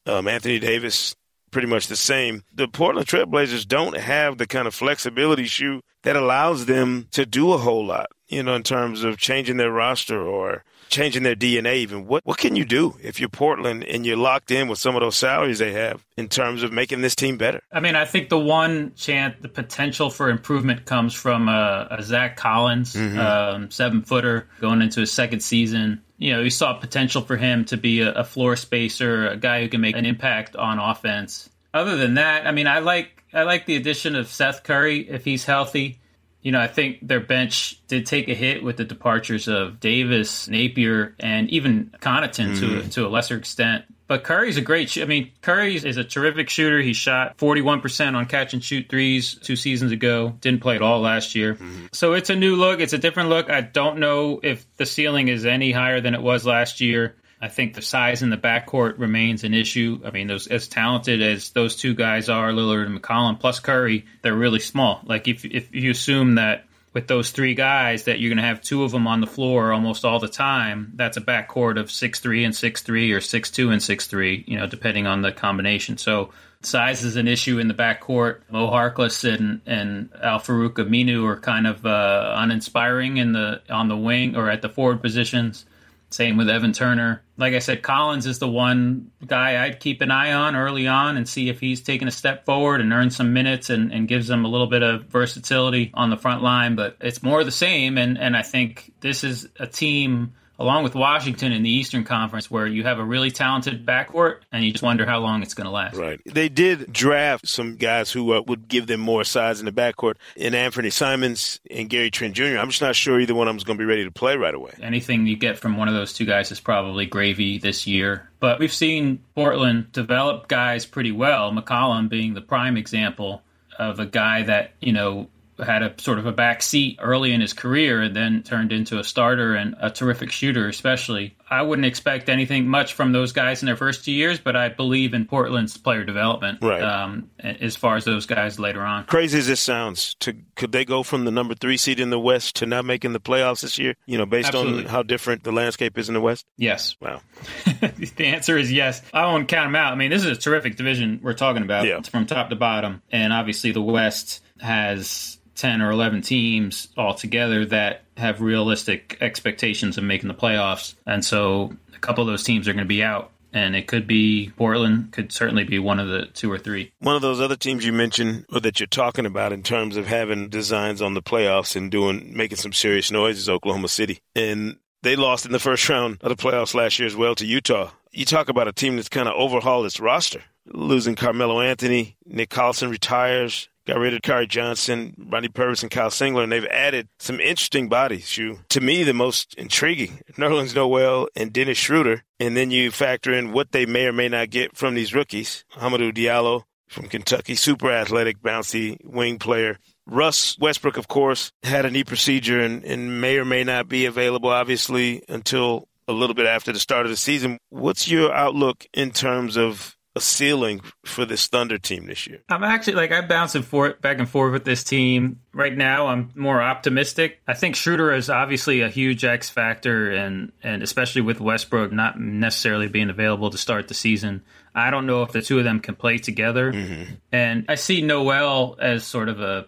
Um, 0.06 0.26
Anthony 0.28 0.58
Davis, 0.58 1.14
pretty 1.50 1.68
much 1.68 1.88
the 1.88 1.96
same. 1.96 2.42
The 2.54 2.66
Portland 2.66 3.06
Trailblazers 3.06 3.68
don't 3.68 3.96
have 3.96 4.38
the 4.38 4.46
kind 4.46 4.66
of 4.66 4.74
flexibility 4.74 5.44
shoe 5.44 5.80
that 6.02 6.16
allows 6.16 6.66
them 6.66 7.08
to 7.12 7.26
do 7.26 7.52
a 7.52 7.58
whole 7.58 7.84
lot, 7.84 8.06
you 8.28 8.42
know, 8.42 8.54
in 8.54 8.62
terms 8.62 9.04
of 9.04 9.18
changing 9.18 9.58
their 9.58 9.70
roster 9.70 10.20
or 10.20 10.64
changing 10.88 11.22
their 11.22 11.36
DNA 11.36 11.76
even. 11.76 12.06
What 12.06 12.24
what 12.24 12.38
can 12.38 12.56
you 12.56 12.64
do 12.64 12.96
if 13.02 13.20
you're 13.20 13.28
Portland 13.28 13.84
and 13.84 14.04
you're 14.06 14.16
locked 14.16 14.50
in 14.50 14.68
with 14.68 14.78
some 14.78 14.94
of 14.94 15.00
those 15.00 15.16
salaries 15.16 15.58
they 15.58 15.72
have 15.72 16.04
in 16.16 16.28
terms 16.28 16.62
of 16.62 16.72
making 16.72 17.00
this 17.00 17.14
team 17.14 17.36
better? 17.36 17.60
I 17.72 17.80
mean, 17.80 17.96
I 17.96 18.04
think 18.04 18.28
the 18.28 18.38
one 18.38 18.94
chance, 18.94 19.36
the 19.40 19.48
potential 19.48 20.10
for 20.10 20.28
improvement 20.28 20.84
comes 20.84 21.14
from 21.14 21.48
uh, 21.48 21.86
a 21.90 22.02
Zach 22.02 22.36
Collins, 22.36 22.94
mm-hmm. 22.94 23.18
um, 23.18 23.70
seven 23.70 24.02
footer 24.02 24.48
going 24.60 24.82
into 24.82 25.00
his 25.00 25.12
second 25.12 25.40
season. 25.40 26.02
You 26.18 26.34
know, 26.34 26.42
we 26.42 26.50
saw 26.50 26.74
potential 26.74 27.22
for 27.22 27.36
him 27.36 27.64
to 27.66 27.76
be 27.76 28.00
a, 28.00 28.12
a 28.12 28.24
floor 28.24 28.56
spacer, 28.56 29.28
a 29.28 29.36
guy 29.36 29.62
who 29.62 29.68
can 29.68 29.80
make 29.80 29.96
an 29.96 30.06
impact 30.06 30.56
on 30.56 30.78
offense. 30.78 31.50
Other 31.72 31.96
than 31.96 32.14
that, 32.14 32.46
I 32.46 32.52
mean, 32.52 32.66
I 32.68 32.78
like 32.78 33.24
I 33.32 33.42
like 33.42 33.66
the 33.66 33.76
addition 33.76 34.14
of 34.14 34.28
Seth 34.28 34.62
Curry 34.62 35.08
if 35.08 35.24
he's 35.24 35.44
healthy 35.44 36.00
you 36.44 36.52
know, 36.52 36.60
I 36.60 36.68
think 36.68 36.98
their 37.00 37.20
bench 37.20 37.80
did 37.88 38.04
take 38.04 38.28
a 38.28 38.34
hit 38.34 38.62
with 38.62 38.76
the 38.76 38.84
departures 38.84 39.48
of 39.48 39.80
Davis, 39.80 40.46
Napier, 40.46 41.16
and 41.18 41.48
even 41.48 41.90
Connaughton 42.00 42.54
mm-hmm. 42.54 42.82
to 42.82 42.88
to 42.90 43.06
a 43.06 43.08
lesser 43.08 43.36
extent. 43.36 43.86
But 44.06 44.24
Curry's 44.24 44.58
a 44.58 44.60
great. 44.60 44.90
Sh- 44.90 44.98
I 44.98 45.06
mean, 45.06 45.30
Curry 45.40 45.76
is 45.76 45.96
a 45.96 46.04
terrific 46.04 46.50
shooter. 46.50 46.82
He 46.82 46.92
shot 46.92 47.38
41% 47.38 48.14
on 48.14 48.26
catch 48.26 48.52
and 48.52 48.62
shoot 48.62 48.86
threes 48.90 49.34
two 49.36 49.56
seasons 49.56 49.90
ago. 49.90 50.36
Didn't 50.42 50.60
play 50.60 50.76
at 50.76 50.82
all 50.82 51.00
last 51.00 51.34
year. 51.34 51.54
Mm-hmm. 51.54 51.86
So 51.92 52.12
it's 52.12 52.28
a 52.28 52.36
new 52.36 52.56
look. 52.56 52.80
It's 52.80 52.92
a 52.92 52.98
different 52.98 53.30
look. 53.30 53.48
I 53.48 53.62
don't 53.62 53.98
know 53.98 54.40
if 54.42 54.66
the 54.76 54.84
ceiling 54.84 55.28
is 55.28 55.46
any 55.46 55.72
higher 55.72 56.02
than 56.02 56.14
it 56.14 56.20
was 56.20 56.44
last 56.44 56.82
year. 56.82 57.16
I 57.44 57.48
think 57.48 57.74
the 57.74 57.82
size 57.82 58.22
in 58.22 58.30
the 58.30 58.38
backcourt 58.38 58.98
remains 58.98 59.44
an 59.44 59.52
issue. 59.52 60.00
I 60.02 60.10
mean, 60.12 60.28
those 60.28 60.46
as 60.46 60.66
talented 60.66 61.20
as 61.20 61.50
those 61.50 61.76
two 61.76 61.94
guys 61.94 62.30
are, 62.30 62.52
Lillard 62.52 62.86
and 62.86 62.98
McCollum 62.98 63.38
plus 63.38 63.60
Curry, 63.60 64.06
they're 64.22 64.34
really 64.34 64.60
small. 64.60 65.02
Like 65.04 65.28
if 65.28 65.44
if 65.44 65.74
you 65.74 65.90
assume 65.90 66.36
that 66.36 66.64
with 66.94 67.06
those 67.06 67.32
three 67.32 67.54
guys 67.54 68.04
that 68.04 68.18
you're 68.18 68.30
going 68.30 68.42
to 68.42 68.48
have 68.48 68.62
two 68.62 68.82
of 68.82 68.92
them 68.92 69.06
on 69.06 69.20
the 69.20 69.26
floor 69.26 69.74
almost 69.74 70.06
all 70.06 70.20
the 70.20 70.26
time, 70.26 70.92
that's 70.94 71.18
a 71.18 71.20
backcourt 71.20 71.78
of 71.78 71.90
six 71.90 72.18
three 72.18 72.44
and 72.44 72.56
six 72.56 72.80
three 72.80 73.12
or 73.12 73.20
six 73.20 73.50
two 73.50 73.68
and 73.70 73.82
six 73.82 74.06
three, 74.06 74.42
you 74.46 74.56
know, 74.56 74.66
depending 74.66 75.06
on 75.06 75.20
the 75.20 75.30
combination. 75.30 75.98
So 75.98 76.30
size 76.62 77.04
is 77.04 77.16
an 77.16 77.28
issue 77.28 77.58
in 77.58 77.68
the 77.68 77.74
backcourt. 77.74 78.40
Mo 78.50 78.70
Harkless 78.70 79.22
and 79.30 79.60
and 79.66 80.08
Al 80.22 80.40
Farouq 80.40 80.76
Aminu 80.76 81.26
are 81.26 81.38
kind 81.38 81.66
of 81.66 81.84
uh, 81.84 82.36
uninspiring 82.38 83.18
in 83.18 83.32
the 83.32 83.60
on 83.68 83.88
the 83.88 83.98
wing 83.98 84.34
or 84.34 84.48
at 84.48 84.62
the 84.62 84.70
forward 84.70 85.02
positions. 85.02 85.66
Same 86.14 86.36
with 86.36 86.48
Evan 86.48 86.72
Turner. 86.72 87.22
Like 87.36 87.54
I 87.54 87.58
said, 87.58 87.82
Collins 87.82 88.26
is 88.26 88.38
the 88.38 88.48
one 88.48 89.10
guy 89.26 89.64
I'd 89.64 89.80
keep 89.80 90.00
an 90.00 90.12
eye 90.12 90.32
on 90.32 90.54
early 90.54 90.86
on 90.86 91.16
and 91.16 91.28
see 91.28 91.48
if 91.48 91.58
he's 91.58 91.82
taken 91.82 92.06
a 92.06 92.12
step 92.12 92.46
forward 92.46 92.80
and 92.80 92.92
earned 92.92 93.12
some 93.12 93.32
minutes 93.32 93.68
and, 93.68 93.92
and 93.92 94.06
gives 94.06 94.28
them 94.28 94.44
a 94.44 94.48
little 94.48 94.68
bit 94.68 94.84
of 94.84 95.06
versatility 95.06 95.90
on 95.92 96.10
the 96.10 96.16
front 96.16 96.40
line. 96.40 96.76
But 96.76 96.96
it's 97.00 97.20
more 97.20 97.42
the 97.42 97.50
same. 97.50 97.98
And, 97.98 98.16
and 98.16 98.36
I 98.36 98.42
think 98.42 98.92
this 99.00 99.24
is 99.24 99.48
a 99.58 99.66
team 99.66 100.34
along 100.58 100.84
with 100.84 100.94
Washington 100.94 101.52
in 101.52 101.62
the 101.62 101.70
Eastern 101.70 102.04
Conference, 102.04 102.50
where 102.50 102.66
you 102.66 102.84
have 102.84 102.98
a 102.98 103.04
really 103.04 103.30
talented 103.30 103.84
backcourt, 103.84 104.38
and 104.52 104.64
you 104.64 104.72
just 104.72 104.84
wonder 104.84 105.06
how 105.06 105.18
long 105.18 105.42
it's 105.42 105.54
going 105.54 105.66
to 105.66 105.70
last. 105.70 105.96
Right. 105.96 106.20
They 106.24 106.48
did 106.48 106.92
draft 106.92 107.48
some 107.48 107.76
guys 107.76 108.12
who 108.12 108.32
uh, 108.32 108.42
would 108.46 108.68
give 108.68 108.86
them 108.86 109.00
more 109.00 109.24
size 109.24 109.60
in 109.60 109.66
the 109.66 109.72
backcourt, 109.72 110.14
in 110.36 110.52
Anfernee 110.52 110.92
Simons 110.92 111.60
and 111.70 111.88
Gary 111.88 112.10
Trent 112.10 112.34
Jr. 112.34 112.58
I'm 112.58 112.70
just 112.70 112.82
not 112.82 112.96
sure 112.96 113.20
either 113.20 113.34
one 113.34 113.48
of 113.48 113.52
them 113.52 113.58
is 113.58 113.64
going 113.64 113.78
to 113.78 113.82
be 113.82 113.88
ready 113.88 114.04
to 114.04 114.10
play 114.10 114.36
right 114.36 114.54
away. 114.54 114.72
Anything 114.80 115.26
you 115.26 115.36
get 115.36 115.58
from 115.58 115.76
one 115.76 115.88
of 115.88 115.94
those 115.94 116.12
two 116.12 116.24
guys 116.24 116.50
is 116.52 116.60
probably 116.60 117.06
gravy 117.06 117.58
this 117.58 117.86
year. 117.86 118.28
But 118.40 118.58
we've 118.60 118.72
seen 118.72 119.20
Portland 119.34 119.92
develop 119.92 120.48
guys 120.48 120.86
pretty 120.86 121.12
well, 121.12 121.50
McCollum 121.52 122.08
being 122.08 122.34
the 122.34 122.40
prime 122.40 122.76
example 122.76 123.42
of 123.78 123.98
a 123.98 124.06
guy 124.06 124.42
that, 124.42 124.72
you 124.80 124.92
know, 124.92 125.28
had 125.62 125.82
a 125.82 125.94
sort 125.98 126.18
of 126.18 126.26
a 126.26 126.32
back 126.32 126.62
seat 126.62 126.98
early 127.00 127.32
in 127.32 127.40
his 127.40 127.52
career 127.52 128.00
and 128.00 128.14
then 128.14 128.42
turned 128.42 128.72
into 128.72 128.98
a 128.98 129.04
starter 129.04 129.54
and 129.54 129.76
a 129.80 129.90
terrific 129.90 130.30
shooter, 130.30 130.68
especially. 130.68 131.36
I 131.48 131.62
wouldn't 131.62 131.86
expect 131.86 132.28
anything 132.28 132.66
much 132.66 132.94
from 132.94 133.12
those 133.12 133.32
guys 133.32 133.62
in 133.62 133.66
their 133.66 133.76
first 133.76 134.04
two 134.04 134.12
years, 134.12 134.40
but 134.40 134.56
I 134.56 134.70
believe 134.70 135.14
in 135.14 135.26
Portland's 135.26 135.76
player 135.76 136.02
development 136.02 136.58
right. 136.62 136.82
um, 136.82 137.30
as 137.38 137.76
far 137.76 137.96
as 137.96 138.04
those 138.04 138.26
guys 138.26 138.58
later 138.58 138.82
on. 138.82 139.04
Crazy 139.04 139.38
as 139.38 139.46
this 139.46 139.60
sounds, 139.60 140.14
to 140.20 140.34
could 140.56 140.72
they 140.72 140.84
go 140.84 141.02
from 141.02 141.24
the 141.24 141.30
number 141.30 141.54
three 141.54 141.76
seed 141.76 142.00
in 142.00 142.10
the 142.10 142.18
West 142.18 142.56
to 142.56 142.66
not 142.66 142.84
making 142.84 143.12
the 143.12 143.20
playoffs 143.20 143.60
this 143.60 143.78
year? 143.78 143.94
You 144.06 144.18
know, 144.18 144.26
based 144.26 144.48
Absolutely. 144.48 144.84
on 144.84 144.90
how 144.90 145.02
different 145.02 145.44
the 145.44 145.52
landscape 145.52 145.96
is 145.98 146.08
in 146.08 146.14
the 146.14 146.20
West. 146.20 146.46
Yes. 146.56 146.96
Wow. 147.00 147.20
the 147.66 148.26
answer 148.26 148.56
is 148.56 148.72
yes. 148.72 149.02
I 149.12 149.26
won't 149.26 149.46
count 149.46 149.68
them 149.68 149.76
out. 149.76 149.92
I 149.92 149.96
mean, 149.96 150.10
this 150.10 150.24
is 150.24 150.36
a 150.36 150.40
terrific 150.40 150.76
division 150.76 151.20
we're 151.22 151.34
talking 151.34 151.62
about 151.62 151.86
yeah. 151.86 152.00
from 152.00 152.26
top 152.26 152.50
to 152.50 152.56
bottom, 152.56 153.02
and 153.12 153.32
obviously 153.32 153.70
the 153.70 153.82
West 153.82 154.42
has 154.60 155.38
10 155.54 155.82
or 155.82 155.90
11 155.90 156.22
teams 156.22 156.88
altogether 156.96 157.64
that 157.66 158.02
have 158.16 158.40
realistic 158.40 159.18
expectations 159.20 159.98
of 159.98 160.04
making 160.04 160.28
the 160.28 160.34
playoffs. 160.34 160.94
And 161.06 161.24
so 161.24 161.72
a 161.94 161.98
couple 161.98 162.22
of 162.22 162.28
those 162.28 162.44
teams 162.44 162.68
are 162.68 162.72
going 162.72 162.84
to 162.84 162.88
be 162.88 163.02
out. 163.02 163.30
And 163.52 163.76
it 163.76 163.86
could 163.86 164.08
be 164.08 164.50
Portland, 164.56 165.12
could 165.12 165.30
certainly 165.30 165.62
be 165.62 165.78
one 165.78 166.00
of 166.00 166.08
the 166.08 166.26
two 166.26 166.50
or 166.50 166.58
three. 166.58 166.92
One 166.98 167.14
of 167.14 167.22
those 167.22 167.40
other 167.40 167.54
teams 167.54 167.86
you 167.86 167.92
mentioned 167.92 168.46
or 168.52 168.58
that 168.58 168.80
you're 168.80 168.88
talking 168.88 169.26
about 169.26 169.52
in 169.52 169.62
terms 169.62 169.96
of 169.96 170.08
having 170.08 170.48
designs 170.48 171.00
on 171.00 171.14
the 171.14 171.22
playoffs 171.22 171.76
and 171.76 171.88
doing 171.88 172.36
making 172.36 172.56
some 172.56 172.72
serious 172.72 173.12
noise 173.12 173.38
is 173.38 173.48
Oklahoma 173.48 173.86
City. 173.86 174.18
And 174.34 174.78
they 175.04 175.14
lost 175.14 175.46
in 175.46 175.52
the 175.52 175.60
first 175.60 175.88
round 175.88 176.18
of 176.20 176.36
the 176.36 176.42
playoffs 176.42 176.74
last 176.74 176.98
year 176.98 177.06
as 177.06 177.14
well 177.14 177.36
to 177.36 177.46
Utah. 177.46 177.90
You 178.10 178.24
talk 178.24 178.48
about 178.48 178.66
a 178.66 178.72
team 178.72 178.96
that's 178.96 179.08
kind 179.08 179.28
of 179.28 179.34
overhauled 179.34 179.86
its 179.86 180.00
roster, 180.00 180.42
losing 180.66 181.14
Carmelo 181.14 181.60
Anthony, 181.60 182.16
Nick 182.26 182.50
Collison 182.50 182.90
retires, 182.90 183.68
got 183.86 183.98
rid 183.98 184.14
of 184.14 184.22
Dakari 184.22 184.48
Johnson, 184.48 185.14
Rodney 185.18 185.48
Purvis, 185.48 185.82
and 185.82 185.90
Kyle 185.90 186.10
Singler, 186.10 186.42
and 186.42 186.52
they've 186.52 186.64
added 186.66 187.08
some 187.18 187.40
interesting 187.40 187.88
bodies. 187.88 188.36
You, 188.36 188.60
to 188.70 188.80
me, 188.80 189.02
the 189.02 189.14
most 189.14 189.54
intriguing, 189.54 190.20
Nerlens 190.32 190.74
Noel 190.74 191.28
and 191.36 191.52
Dennis 191.52 191.78
Schroeder. 191.78 192.22
And 192.40 192.56
then 192.56 192.70
you 192.70 192.90
factor 192.90 193.32
in 193.32 193.52
what 193.52 193.72
they 193.72 193.86
may 193.86 194.06
or 194.06 194.12
may 194.12 194.28
not 194.28 194.50
get 194.50 194.76
from 194.76 194.94
these 194.94 195.14
rookies. 195.14 195.64
Hamidou 195.76 196.12
Diallo 196.12 196.64
from 196.88 197.08
Kentucky, 197.08 197.54
super 197.54 197.90
athletic, 197.90 198.40
bouncy 198.40 198.96
wing 199.04 199.38
player. 199.38 199.78
Russ 200.06 200.58
Westbrook, 200.58 200.96
of 200.96 201.08
course, 201.08 201.50
had 201.62 201.86
a 201.86 201.90
knee 201.90 202.04
procedure 202.04 202.60
and, 202.60 202.84
and 202.84 203.20
may 203.20 203.38
or 203.38 203.44
may 203.44 203.64
not 203.64 203.88
be 203.88 204.04
available, 204.04 204.50
obviously, 204.50 205.22
until 205.28 205.88
a 206.06 206.12
little 206.12 206.34
bit 206.34 206.46
after 206.46 206.72
the 206.72 206.78
start 206.78 207.06
of 207.06 207.10
the 207.10 207.16
season. 207.16 207.58
What's 207.70 208.08
your 208.08 208.32
outlook 208.32 208.86
in 208.92 209.10
terms 209.10 209.56
of 209.56 209.96
a 210.16 210.20
ceiling 210.20 210.80
for 211.04 211.24
this 211.24 211.46
Thunder 211.46 211.78
team 211.78 212.06
this 212.06 212.26
year? 212.26 212.42
I'm 212.48 212.62
actually 212.62 212.94
like 212.94 213.12
I'm 213.12 213.26
bouncing 213.26 213.62
for 213.62 213.88
it 213.88 214.00
back 214.00 214.18
and 214.18 214.28
forth 214.28 214.52
with 214.52 214.64
this 214.64 214.84
team. 214.84 215.40
Right 215.52 215.76
now, 215.76 216.08
I'm 216.08 216.30
more 216.34 216.62
optimistic. 216.62 217.40
I 217.46 217.54
think 217.54 217.76
Schroeder 217.76 218.12
is 218.12 218.30
obviously 218.30 218.80
a 218.80 218.88
huge 218.88 219.24
X 219.24 219.50
factor, 219.50 220.10
and 220.10 220.52
and 220.62 220.82
especially 220.82 221.22
with 221.22 221.40
Westbrook 221.40 221.92
not 221.92 222.18
necessarily 222.18 222.88
being 222.88 223.10
available 223.10 223.50
to 223.50 223.58
start 223.58 223.88
the 223.88 223.94
season. 223.94 224.42
I 224.74 224.90
don't 224.90 225.06
know 225.06 225.22
if 225.22 225.32
the 225.32 225.42
two 225.42 225.58
of 225.58 225.64
them 225.64 225.80
can 225.80 225.94
play 225.94 226.18
together. 226.18 226.72
Mm-hmm. 226.72 227.14
And 227.30 227.64
I 227.68 227.76
see 227.76 228.02
Noel 228.02 228.76
as 228.80 229.04
sort 229.04 229.28
of 229.28 229.40
a 229.40 229.66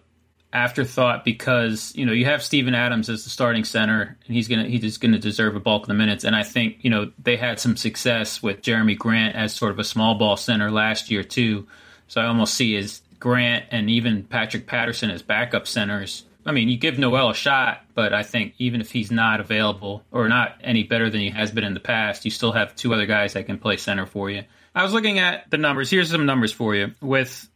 afterthought 0.53 1.25
because 1.25 1.91
you 1.95 2.05
know 2.05 2.13
you 2.13 2.25
have 2.25 2.41
Steven 2.41 2.73
Adams 2.73 3.09
as 3.09 3.23
the 3.23 3.29
starting 3.29 3.63
center 3.63 4.17
and 4.25 4.35
he's 4.35 4.47
gonna 4.47 4.65
he's 4.65 4.97
gonna 4.97 5.19
deserve 5.19 5.55
a 5.55 5.59
bulk 5.59 5.83
of 5.83 5.87
the 5.87 5.93
minutes. 5.93 6.23
And 6.23 6.35
I 6.35 6.43
think 6.43 6.77
you 6.81 6.89
know 6.89 7.11
they 7.21 7.35
had 7.35 7.59
some 7.59 7.75
success 7.75 8.41
with 8.41 8.61
Jerami 8.61 8.97
Grant 8.97 9.35
as 9.35 9.53
sort 9.53 9.71
of 9.71 9.79
a 9.79 9.83
small 9.83 10.15
ball 10.15 10.37
center 10.37 10.71
last 10.71 11.11
year 11.11 11.23
too. 11.23 11.67
So 12.07 12.21
I 12.21 12.25
almost 12.25 12.53
see 12.53 12.75
as 12.77 13.01
Grant 13.19 13.65
and 13.71 13.89
even 13.89 14.23
Patrick 14.23 14.67
Patterson 14.67 15.09
as 15.09 15.21
backup 15.21 15.67
centers. 15.67 16.23
I 16.45 16.53
mean 16.53 16.69
you 16.69 16.77
give 16.77 16.97
Noel 16.97 17.31
a 17.31 17.35
shot 17.35 17.83
but 17.93 18.13
I 18.13 18.23
think 18.23 18.53
even 18.57 18.79
if 18.79 18.89
he's 18.89 19.11
not 19.11 19.41
available 19.41 20.03
or 20.11 20.29
not 20.29 20.55
any 20.63 20.83
better 20.83 21.09
than 21.09 21.19
he 21.19 21.29
has 21.29 21.51
been 21.51 21.65
in 21.65 21.73
the 21.73 21.81
past 21.81 22.23
you 22.23 22.31
still 22.31 22.53
have 22.53 22.73
two 22.75 22.93
other 22.93 23.05
guys 23.05 23.33
that 23.33 23.47
can 23.47 23.57
play 23.57 23.75
center 23.75 24.05
for 24.05 24.29
you. 24.29 24.43
I 24.73 24.83
was 24.83 24.93
looking 24.93 25.17
at 25.17 25.49
the 25.49 25.57
numbers. 25.57 25.89
Here's 25.89 26.11
some 26.11 26.27
numbers 26.27 26.53
for 26.53 26.75
you. 26.75 26.93
With 27.01 27.49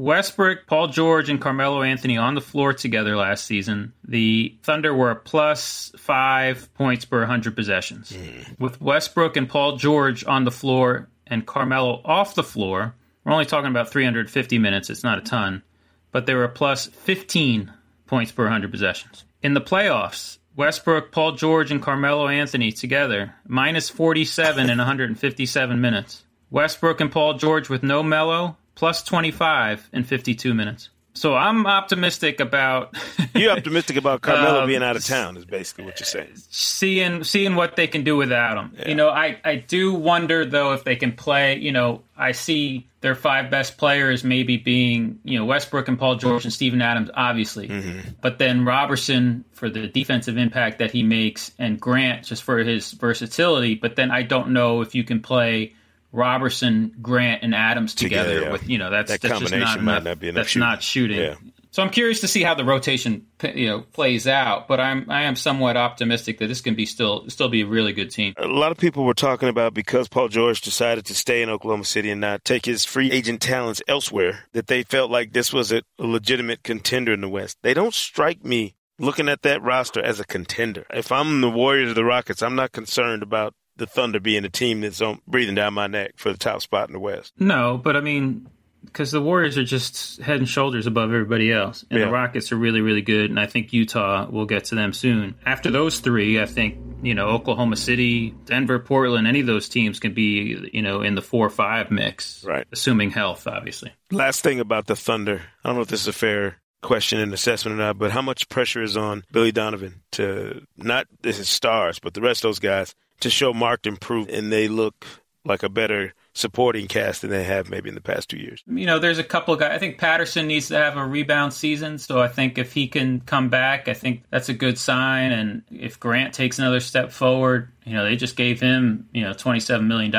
Westbrook, 0.00 0.66
Paul 0.66 0.88
George, 0.88 1.28
and 1.28 1.40
Carmelo 1.40 1.82
Anthony 1.82 2.16
on 2.16 2.34
the 2.34 2.40
floor 2.40 2.72
together 2.72 3.16
last 3.16 3.44
season. 3.44 3.92
The 4.04 4.56
Thunder 4.62 4.94
were 4.94 5.10
a 5.10 5.16
plus 5.16 5.92
five 5.96 6.72
points 6.74 7.04
per 7.04 7.20
100 7.20 7.54
possessions. 7.54 8.10
Mm. 8.12 8.58
With 8.58 8.80
Westbrook 8.80 9.36
and 9.36 9.48
Paul 9.48 9.76
George 9.76 10.24
on 10.24 10.44
the 10.44 10.50
floor 10.50 11.08
and 11.26 11.46
Carmelo 11.46 12.00
off 12.04 12.34
the 12.34 12.42
floor, 12.42 12.94
we're 13.24 13.32
only 13.32 13.44
talking 13.44 13.70
about 13.70 13.90
350 13.90 14.58
minutes. 14.58 14.90
It's 14.90 15.04
not 15.04 15.18
a 15.18 15.22
ton, 15.22 15.62
but 16.10 16.26
they 16.26 16.34
were 16.34 16.44
a 16.44 16.48
plus 16.48 16.86
15 16.86 17.72
points 18.06 18.32
per 18.32 18.44
100 18.44 18.70
possessions. 18.70 19.24
In 19.42 19.54
the 19.54 19.60
playoffs, 19.60 20.38
Westbrook, 20.56 21.12
Paul 21.12 21.32
George, 21.32 21.70
and 21.70 21.80
Carmelo 21.80 22.28
Anthony 22.28 22.72
together, 22.72 23.34
minus 23.46 23.88
47 23.88 24.68
in 24.68 24.78
157 24.78 25.80
minutes. 25.80 26.24
Westbrook 26.50 27.00
and 27.00 27.12
Paul 27.12 27.34
George 27.34 27.68
with 27.68 27.82
no 27.82 28.02
Melo, 28.02 28.56
plus 28.80 29.02
25 29.02 29.90
in 29.92 30.04
52 30.04 30.54
minutes. 30.54 30.88
So 31.12 31.34
I'm 31.34 31.66
optimistic 31.66 32.40
about. 32.40 32.96
you're 33.34 33.52
optimistic 33.52 33.96
about 33.96 34.22
Carmelo 34.22 34.62
um, 34.62 34.68
being 34.68 34.82
out 34.82 34.96
of 34.96 35.04
town, 35.04 35.36
is 35.36 35.44
basically 35.44 35.84
what 35.84 36.00
you're 36.00 36.06
saying. 36.06 36.30
Seeing 36.48 37.22
seeing 37.24 37.56
what 37.56 37.76
they 37.76 37.86
can 37.86 38.04
do 38.04 38.16
without 38.16 38.56
him. 38.56 38.72
Yeah. 38.78 38.88
You 38.88 38.94
know, 38.94 39.10
I 39.10 39.38
I 39.44 39.56
do 39.56 39.92
wonder 39.92 40.46
though 40.46 40.72
if 40.72 40.84
they 40.84 40.96
can 40.96 41.12
play. 41.12 41.58
You 41.58 41.72
know, 41.72 42.04
I 42.16 42.32
see 42.32 42.86
their 43.02 43.14
five 43.14 43.50
best 43.50 43.76
players 43.76 44.24
maybe 44.24 44.56
being 44.56 45.18
you 45.24 45.38
know 45.38 45.44
Westbrook 45.44 45.88
and 45.88 45.98
Paul 45.98 46.14
George 46.16 46.44
and 46.44 46.52
Steven 46.52 46.80
Adams, 46.80 47.10
obviously, 47.12 47.68
mm-hmm. 47.68 48.08
but 48.22 48.38
then 48.38 48.64
Roberson 48.64 49.44
for 49.52 49.68
the 49.68 49.88
defensive 49.88 50.38
impact 50.38 50.78
that 50.78 50.90
he 50.90 51.02
makes, 51.02 51.52
and 51.58 51.78
Grant 51.78 52.24
just 52.24 52.44
for 52.44 52.58
his 52.58 52.92
versatility. 52.92 53.74
But 53.74 53.96
then 53.96 54.10
I 54.10 54.22
don't 54.22 54.52
know 54.52 54.80
if 54.80 54.94
you 54.94 55.04
can 55.04 55.20
play 55.20 55.74
Roberson, 56.12 56.94
Grant, 57.00 57.42
and 57.42 57.54
Adams 57.54 57.94
together, 57.94 58.28
together 58.28 58.46
yeah. 58.46 58.52
with 58.52 58.68
you 58.68 58.78
know 58.78 58.90
that's, 58.90 59.10
that 59.10 59.20
that's 59.20 59.32
combination 59.32 59.60
just 59.60 59.76
not 59.76 59.84
might 59.84 59.92
enough, 59.92 60.04
not 60.04 60.20
be 60.20 60.28
enough. 60.28 60.40
That's 60.40 60.50
shooting. 60.50 60.68
not 60.68 60.82
shooting. 60.82 61.18
Yeah. 61.18 61.34
So 61.72 61.84
I'm 61.84 61.90
curious 61.90 62.20
to 62.20 62.28
see 62.28 62.42
how 62.42 62.54
the 62.54 62.64
rotation 62.64 63.26
you 63.54 63.68
know 63.68 63.80
plays 63.80 64.26
out, 64.26 64.66
but 64.66 64.80
I'm 64.80 65.08
I 65.08 65.22
am 65.22 65.36
somewhat 65.36 65.76
optimistic 65.76 66.38
that 66.38 66.48
this 66.48 66.60
can 66.60 66.74
be 66.74 66.84
still 66.84 67.28
still 67.30 67.48
be 67.48 67.60
a 67.60 67.66
really 67.66 67.92
good 67.92 68.10
team. 68.10 68.34
A 68.38 68.48
lot 68.48 68.72
of 68.72 68.78
people 68.78 69.04
were 69.04 69.14
talking 69.14 69.48
about 69.48 69.72
because 69.72 70.08
Paul 70.08 70.28
George 70.28 70.60
decided 70.60 71.06
to 71.06 71.14
stay 71.14 71.42
in 71.42 71.48
Oklahoma 71.48 71.84
City 71.84 72.10
and 72.10 72.20
not 72.20 72.44
take 72.44 72.66
his 72.66 72.84
free 72.84 73.12
agent 73.12 73.40
talents 73.40 73.80
elsewhere, 73.86 74.46
that 74.52 74.66
they 74.66 74.82
felt 74.82 75.12
like 75.12 75.32
this 75.32 75.52
was 75.52 75.70
a 75.70 75.82
legitimate 75.98 76.64
contender 76.64 77.12
in 77.12 77.20
the 77.20 77.28
West. 77.28 77.58
They 77.62 77.74
don't 77.74 77.94
strike 77.94 78.44
me 78.44 78.74
looking 78.98 79.28
at 79.28 79.42
that 79.42 79.62
roster 79.62 80.02
as 80.02 80.18
a 80.18 80.24
contender. 80.24 80.86
If 80.92 81.12
I'm 81.12 81.40
the 81.40 81.50
Warriors 81.50 81.92
or 81.92 81.94
the 81.94 82.04
Rockets, 82.04 82.42
I'm 82.42 82.56
not 82.56 82.72
concerned 82.72 83.22
about 83.22 83.54
the 83.80 83.86
Thunder 83.86 84.20
being 84.20 84.44
a 84.44 84.48
team 84.48 84.82
that's 84.82 85.00
on, 85.00 85.20
breathing 85.26 85.54
down 85.54 85.74
my 85.74 85.86
neck 85.86 86.12
for 86.16 86.30
the 86.30 86.38
top 86.38 86.60
spot 86.60 86.88
in 86.88 86.92
the 86.92 87.00
West. 87.00 87.32
No, 87.38 87.80
but 87.82 87.96
I 87.96 88.00
mean, 88.00 88.46
because 88.84 89.10
the 89.10 89.22
Warriors 89.22 89.56
are 89.56 89.64
just 89.64 90.20
head 90.20 90.36
and 90.36 90.48
shoulders 90.48 90.86
above 90.86 91.10
everybody 91.10 91.50
else, 91.50 91.84
and 91.90 91.98
yeah. 91.98 92.06
the 92.06 92.12
Rockets 92.12 92.52
are 92.52 92.56
really, 92.56 92.82
really 92.82 93.00
good. 93.00 93.30
And 93.30 93.40
I 93.40 93.46
think 93.46 93.72
Utah 93.72 94.28
will 94.30 94.44
get 94.44 94.64
to 94.66 94.74
them 94.74 94.92
soon. 94.92 95.34
After 95.46 95.70
those 95.70 96.00
three, 96.00 96.40
I 96.40 96.46
think 96.46 96.78
you 97.02 97.14
know 97.14 97.28
Oklahoma 97.28 97.76
City, 97.76 98.34
Denver, 98.44 98.78
Portland, 98.78 99.26
any 99.26 99.40
of 99.40 99.46
those 99.46 99.68
teams 99.68 99.98
can 99.98 100.12
be 100.12 100.68
you 100.72 100.82
know 100.82 101.00
in 101.00 101.14
the 101.14 101.22
four 101.22 101.46
or 101.46 101.50
five 101.50 101.90
mix, 101.90 102.44
right? 102.44 102.66
Assuming 102.70 103.10
health, 103.10 103.46
obviously. 103.46 103.92
Last 104.10 104.42
thing 104.42 104.60
about 104.60 104.86
the 104.86 104.96
Thunder, 104.96 105.40
I 105.64 105.68
don't 105.68 105.76
know 105.76 105.82
if 105.82 105.88
this 105.88 106.02
is 106.02 106.08
a 106.08 106.12
fair 106.12 106.58
question 106.82 107.18
and 107.20 107.32
assessment 107.32 107.78
or 107.78 107.82
not, 107.82 107.98
but 107.98 108.10
how 108.10 108.22
much 108.22 108.48
pressure 108.48 108.82
is 108.82 108.96
on 108.96 109.24
Billy 109.32 109.52
Donovan 109.52 110.02
to 110.12 110.66
not 110.76 111.06
this 111.22 111.38
is 111.38 111.48
stars, 111.48 111.98
but 111.98 112.12
the 112.12 112.20
rest 112.20 112.44
of 112.44 112.48
those 112.48 112.58
guys 112.58 112.94
to 113.20 113.30
show 113.30 113.52
marked 113.52 113.86
improvement 113.86 114.36
and 114.36 114.52
they 114.52 114.68
look 114.68 115.06
like 115.44 115.62
a 115.62 115.68
better 115.68 116.12
supporting 116.34 116.86
cast 116.86 117.22
than 117.22 117.30
they 117.30 117.42
have 117.44 117.70
maybe 117.70 117.88
in 117.88 117.94
the 117.94 118.00
past 118.00 118.28
two 118.28 118.38
years. 118.38 118.62
You 118.66 118.86
know, 118.86 118.98
there's 118.98 119.18
a 119.18 119.24
couple 119.24 119.54
of 119.54 119.60
guys. 119.60 119.72
I 119.72 119.78
think 119.78 119.98
Patterson 119.98 120.46
needs 120.46 120.68
to 120.68 120.76
have 120.76 120.96
a 120.96 121.04
rebound 121.04 121.52
season. 121.52 121.98
So 121.98 122.20
I 122.20 122.28
think 122.28 122.58
if 122.58 122.72
he 122.72 122.88
can 122.88 123.20
come 123.20 123.48
back, 123.48 123.88
I 123.88 123.94
think 123.94 124.22
that's 124.30 124.48
a 124.48 124.54
good 124.54 124.78
sign. 124.78 125.32
And 125.32 125.62
if 125.70 125.98
Grant 125.98 126.34
takes 126.34 126.58
another 126.58 126.80
step 126.80 127.10
forward, 127.10 127.72
you 127.84 127.94
know, 127.94 128.04
they 128.04 128.16
just 128.16 128.36
gave 128.36 128.60
him, 128.60 129.08
you 129.12 129.22
know, 129.22 129.32
$27 129.32 129.86
million. 129.86 130.10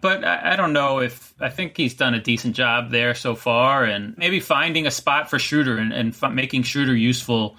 But 0.00 0.24
I, 0.24 0.52
I 0.52 0.56
don't 0.56 0.72
know 0.72 1.00
if 1.00 1.34
I 1.40 1.48
think 1.48 1.76
he's 1.76 1.94
done 1.94 2.14
a 2.14 2.20
decent 2.20 2.54
job 2.54 2.90
there 2.90 3.14
so 3.14 3.34
far 3.34 3.84
and 3.84 4.16
maybe 4.16 4.40
finding 4.40 4.86
a 4.86 4.90
spot 4.90 5.30
for 5.30 5.38
Schroeder 5.38 5.78
and, 5.78 5.92
and 5.92 6.14
f- 6.14 6.32
making 6.32 6.62
Schroeder 6.62 6.94
useful. 6.94 7.56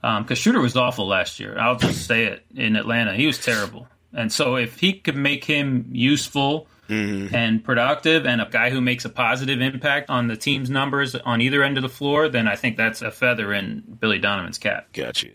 Because 0.00 0.30
um, 0.30 0.34
Schroeder 0.36 0.60
was 0.60 0.76
awful 0.76 1.08
last 1.08 1.40
year. 1.40 1.58
I'll 1.58 1.76
just 1.76 2.06
say 2.06 2.24
it 2.24 2.44
in 2.54 2.76
Atlanta. 2.76 3.14
He 3.14 3.26
was 3.26 3.38
terrible. 3.38 3.88
And 4.12 4.32
so 4.32 4.56
if 4.56 4.80
he 4.80 4.94
could 4.94 5.16
make 5.16 5.44
him 5.44 5.86
useful 5.92 6.66
mm-hmm. 6.88 7.34
and 7.34 7.62
productive 7.62 8.26
and 8.26 8.40
a 8.40 8.48
guy 8.50 8.70
who 8.70 8.80
makes 8.80 9.04
a 9.04 9.10
positive 9.10 9.60
impact 9.60 10.10
on 10.10 10.28
the 10.28 10.36
team's 10.36 10.70
numbers 10.70 11.14
on 11.14 11.40
either 11.40 11.62
end 11.62 11.76
of 11.76 11.82
the 11.82 11.88
floor, 11.88 12.28
then 12.28 12.48
I 12.48 12.56
think 12.56 12.76
that's 12.76 13.02
a 13.02 13.10
feather 13.10 13.52
in 13.52 13.82
Billy 14.00 14.18
Donovan's 14.18 14.58
cap. 14.58 14.92
Gotcha. 14.92 15.28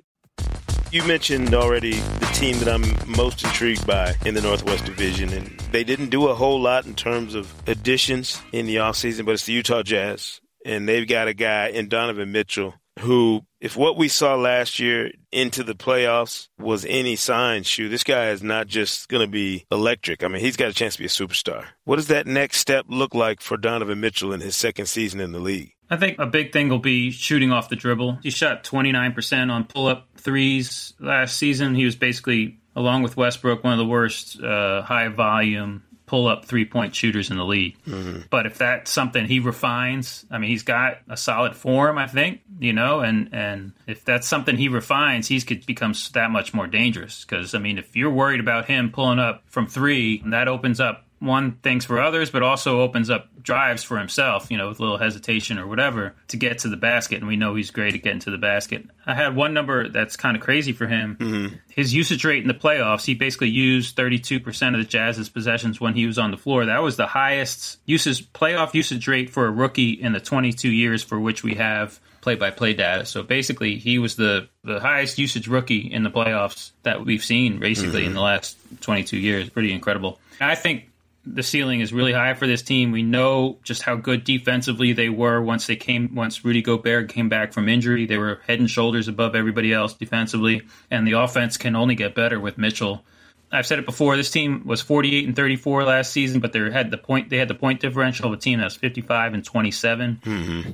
You 0.91 1.03
mentioned 1.05 1.55
already 1.55 1.93
the 1.93 2.29
team 2.33 2.59
that 2.59 2.69
I'm 2.69 2.83
most 3.17 3.43
intrigued 3.43 3.87
by 3.87 4.13
in 4.25 4.35
the 4.35 4.41
Northwest 4.41 4.85
Division, 4.85 5.33
and 5.33 5.47
they 5.71 5.83
didn't 5.83 6.09
do 6.09 6.27
a 6.27 6.35
whole 6.35 6.61
lot 6.61 6.85
in 6.85 6.93
terms 6.93 7.33
of 7.33 7.51
additions 7.67 8.39
in 8.51 8.67
the 8.67 8.75
offseason, 8.75 9.25
but 9.25 9.31
it's 9.31 9.45
the 9.45 9.53
Utah 9.53 9.81
Jazz, 9.81 10.39
and 10.67 10.87
they've 10.87 11.07
got 11.07 11.27
a 11.27 11.33
guy 11.33 11.69
in 11.69 11.89
Donovan 11.89 12.31
Mitchell 12.31 12.75
who, 12.99 13.45
if 13.59 13.75
what 13.75 13.97
we 13.97 14.07
saw 14.07 14.35
last 14.35 14.79
year 14.79 15.11
into 15.31 15.63
the 15.63 15.73
playoffs 15.73 16.47
was 16.59 16.85
any 16.85 17.15
sign, 17.15 17.63
shoot, 17.63 17.89
this 17.89 18.03
guy 18.03 18.29
is 18.29 18.43
not 18.43 18.67
just 18.67 19.09
going 19.09 19.25
to 19.25 19.31
be 19.31 19.65
electric. 19.71 20.23
I 20.23 20.27
mean, 20.27 20.41
he's 20.41 20.57
got 20.57 20.69
a 20.69 20.73
chance 20.73 20.93
to 20.95 20.99
be 20.99 21.05
a 21.05 21.09
superstar. 21.09 21.65
What 21.85 21.97
does 21.97 22.07
that 22.07 22.27
next 22.27 22.57
step 22.57 22.85
look 22.87 23.15
like 23.15 23.41
for 23.41 23.57
Donovan 23.57 23.99
Mitchell 23.99 24.33
in 24.33 24.41
his 24.41 24.55
second 24.55 24.85
season 24.85 25.19
in 25.19 25.31
the 25.31 25.39
league? 25.39 25.73
I 25.89 25.97
think 25.97 26.17
a 26.19 26.25
big 26.25 26.53
thing 26.53 26.69
will 26.69 26.79
be 26.79 27.11
shooting 27.11 27.51
off 27.51 27.69
the 27.69 27.75
dribble. 27.75 28.19
He 28.23 28.29
shot 28.29 28.63
29% 28.63 29.51
on 29.51 29.65
pull 29.65 29.87
up 29.87 30.07
threes 30.17 30.93
last 30.99 31.37
season. 31.37 31.75
He 31.75 31.85
was 31.85 31.95
basically, 31.95 32.59
along 32.75 33.03
with 33.03 33.17
Westbrook, 33.17 33.63
one 33.63 33.73
of 33.73 33.79
the 33.79 33.85
worst 33.85 34.41
uh, 34.41 34.81
high 34.81 35.09
volume 35.09 35.83
pull 36.13 36.27
up 36.27 36.45
three 36.45 36.63
point 36.63 36.93
shooters 36.93 37.31
in 37.31 37.37
the 37.37 37.43
league. 37.43 37.75
Mm-hmm. 37.87 38.27
But 38.29 38.45
if 38.45 38.59
that's 38.59 38.91
something 38.91 39.25
he 39.25 39.39
refines, 39.39 40.27
I 40.29 40.37
mean, 40.37 40.51
he's 40.51 40.61
got 40.61 40.99
a 41.09 41.17
solid 41.17 41.55
form, 41.55 41.97
I 41.97 42.05
think, 42.05 42.41
you 42.59 42.71
know, 42.71 42.99
and, 42.99 43.29
and 43.33 43.71
if 43.87 44.05
that's 44.05 44.27
something 44.27 44.55
he 44.55 44.67
refines, 44.67 45.27
he 45.27 45.41
could 45.41 45.65
become 45.65 45.95
that 46.13 46.29
much 46.29 46.53
more 46.53 46.67
dangerous. 46.67 47.25
Because, 47.25 47.55
I 47.55 47.57
mean, 47.57 47.79
if 47.79 47.95
you're 47.95 48.11
worried 48.11 48.41
about 48.41 48.65
him 48.67 48.91
pulling 48.91 49.17
up 49.17 49.41
from 49.47 49.65
three, 49.65 50.21
that 50.27 50.47
opens 50.47 50.79
up 50.79 51.03
one 51.23 51.53
things 51.63 51.85
for 51.85 52.01
others, 52.01 52.29
but 52.29 52.43
also 52.43 52.81
opens 52.81 53.09
up 53.09 53.29
drives 53.41 53.83
for 53.83 53.97
himself, 53.97 54.49
you 54.51 54.57
know, 54.57 54.69
with 54.69 54.79
a 54.79 54.81
little 54.81 54.97
hesitation 54.97 55.57
or 55.57 55.67
whatever 55.67 56.15
to 56.29 56.37
get 56.37 56.59
to 56.59 56.69
the 56.69 56.77
basket. 56.77 57.19
And 57.19 57.27
we 57.27 57.35
know 57.35 57.55
he's 57.55 57.71
great 57.71 57.93
at 57.93 58.03
getting 58.03 58.19
to 58.21 58.31
the 58.31 58.37
basket. 58.37 58.85
I 59.05 59.15
had 59.15 59.35
one 59.35 59.53
number 59.53 59.89
that's 59.89 60.15
kind 60.15 60.35
of 60.35 60.43
crazy 60.43 60.73
for 60.73 60.87
him. 60.87 61.17
Mm-hmm. 61.19 61.55
His 61.69 61.93
usage 61.93 62.23
rate 62.25 62.41
in 62.41 62.47
the 62.47 62.53
playoffs, 62.53 63.05
he 63.05 63.15
basically 63.15 63.49
used 63.49 63.95
32% 63.97 64.73
of 64.73 64.79
the 64.79 64.85
Jazz's 64.85 65.29
possessions 65.29 65.79
when 65.79 65.93
he 65.93 66.05
was 66.05 66.17
on 66.17 66.31
the 66.31 66.37
floor. 66.37 66.65
That 66.65 66.81
was 66.81 66.97
the 66.97 67.07
highest 67.07 67.79
usage 67.85 68.31
playoff 68.33 68.73
usage 68.73 69.07
rate 69.07 69.29
for 69.29 69.45
a 69.45 69.51
rookie 69.51 69.91
in 69.91 70.13
the 70.13 70.19
22 70.19 70.69
years 70.69 71.03
for 71.03 71.19
which 71.19 71.43
we 71.43 71.55
have 71.55 71.99
play-by-play 72.21 72.73
data. 72.73 73.05
So 73.05 73.21
basically, 73.21 73.77
he 73.77 73.99
was 73.99 74.15
the 74.15 74.47
the 74.63 74.79
highest 74.79 75.17
usage 75.17 75.47
rookie 75.49 75.91
in 75.91 76.03
the 76.03 76.09
playoffs 76.09 76.71
that 76.83 77.03
we've 77.05 77.23
seen 77.23 77.59
basically 77.59 78.01
mm-hmm. 78.01 78.07
in 78.07 78.13
the 78.13 78.21
last 78.21 78.57
22 78.79 79.17
years. 79.17 79.49
Pretty 79.49 79.73
incredible. 79.73 80.19
I 80.39 80.55
think 80.55 80.89
the 81.25 81.43
ceiling 81.43 81.79
is 81.79 81.93
really 81.93 82.13
high 82.13 82.33
for 82.33 82.47
this 82.47 82.61
team. 82.61 82.91
We 82.91 83.03
know 83.03 83.57
just 83.63 83.83
how 83.83 83.95
good 83.95 84.23
defensively 84.23 84.91
they 84.91 85.09
were 85.09 85.41
once 85.41 85.67
they 85.67 85.75
came 85.75 86.13
once 86.15 86.43
Rudy 86.43 86.61
Gobert 86.61 87.09
came 87.09 87.29
back 87.29 87.53
from 87.53 87.69
injury. 87.69 88.05
They 88.05 88.17
were 88.17 88.41
head 88.45 88.59
and 88.59 88.69
shoulders 88.69 89.07
above 89.07 89.35
everybody 89.35 89.73
else 89.73 89.93
defensively, 89.93 90.63
and 90.91 91.07
the 91.07 91.13
offense 91.13 91.57
can 91.57 91.75
only 91.75 91.95
get 91.95 92.15
better 92.15 92.39
with 92.39 92.57
Mitchell. 92.57 93.05
I've 93.51 93.67
said 93.67 93.79
it 93.79 93.85
before. 93.85 94.17
This 94.17 94.31
team 94.31 94.63
was 94.65 94.81
48 94.81 95.27
and 95.27 95.35
34 95.35 95.83
last 95.83 96.11
season, 96.11 96.39
but 96.39 96.53
they 96.53 96.71
had 96.71 96.91
the 96.91 96.97
point. 96.97 97.29
They 97.29 97.37
had 97.37 97.47
the 97.47 97.55
point 97.55 97.79
differential 97.79 98.27
of 98.27 98.33
a 98.33 98.37
team 98.37 98.59
that 98.59 98.65
was 98.65 98.75
55 98.75 99.35
and 99.35 99.45
27. 99.45 100.21
Mm-hmm. 100.23 100.71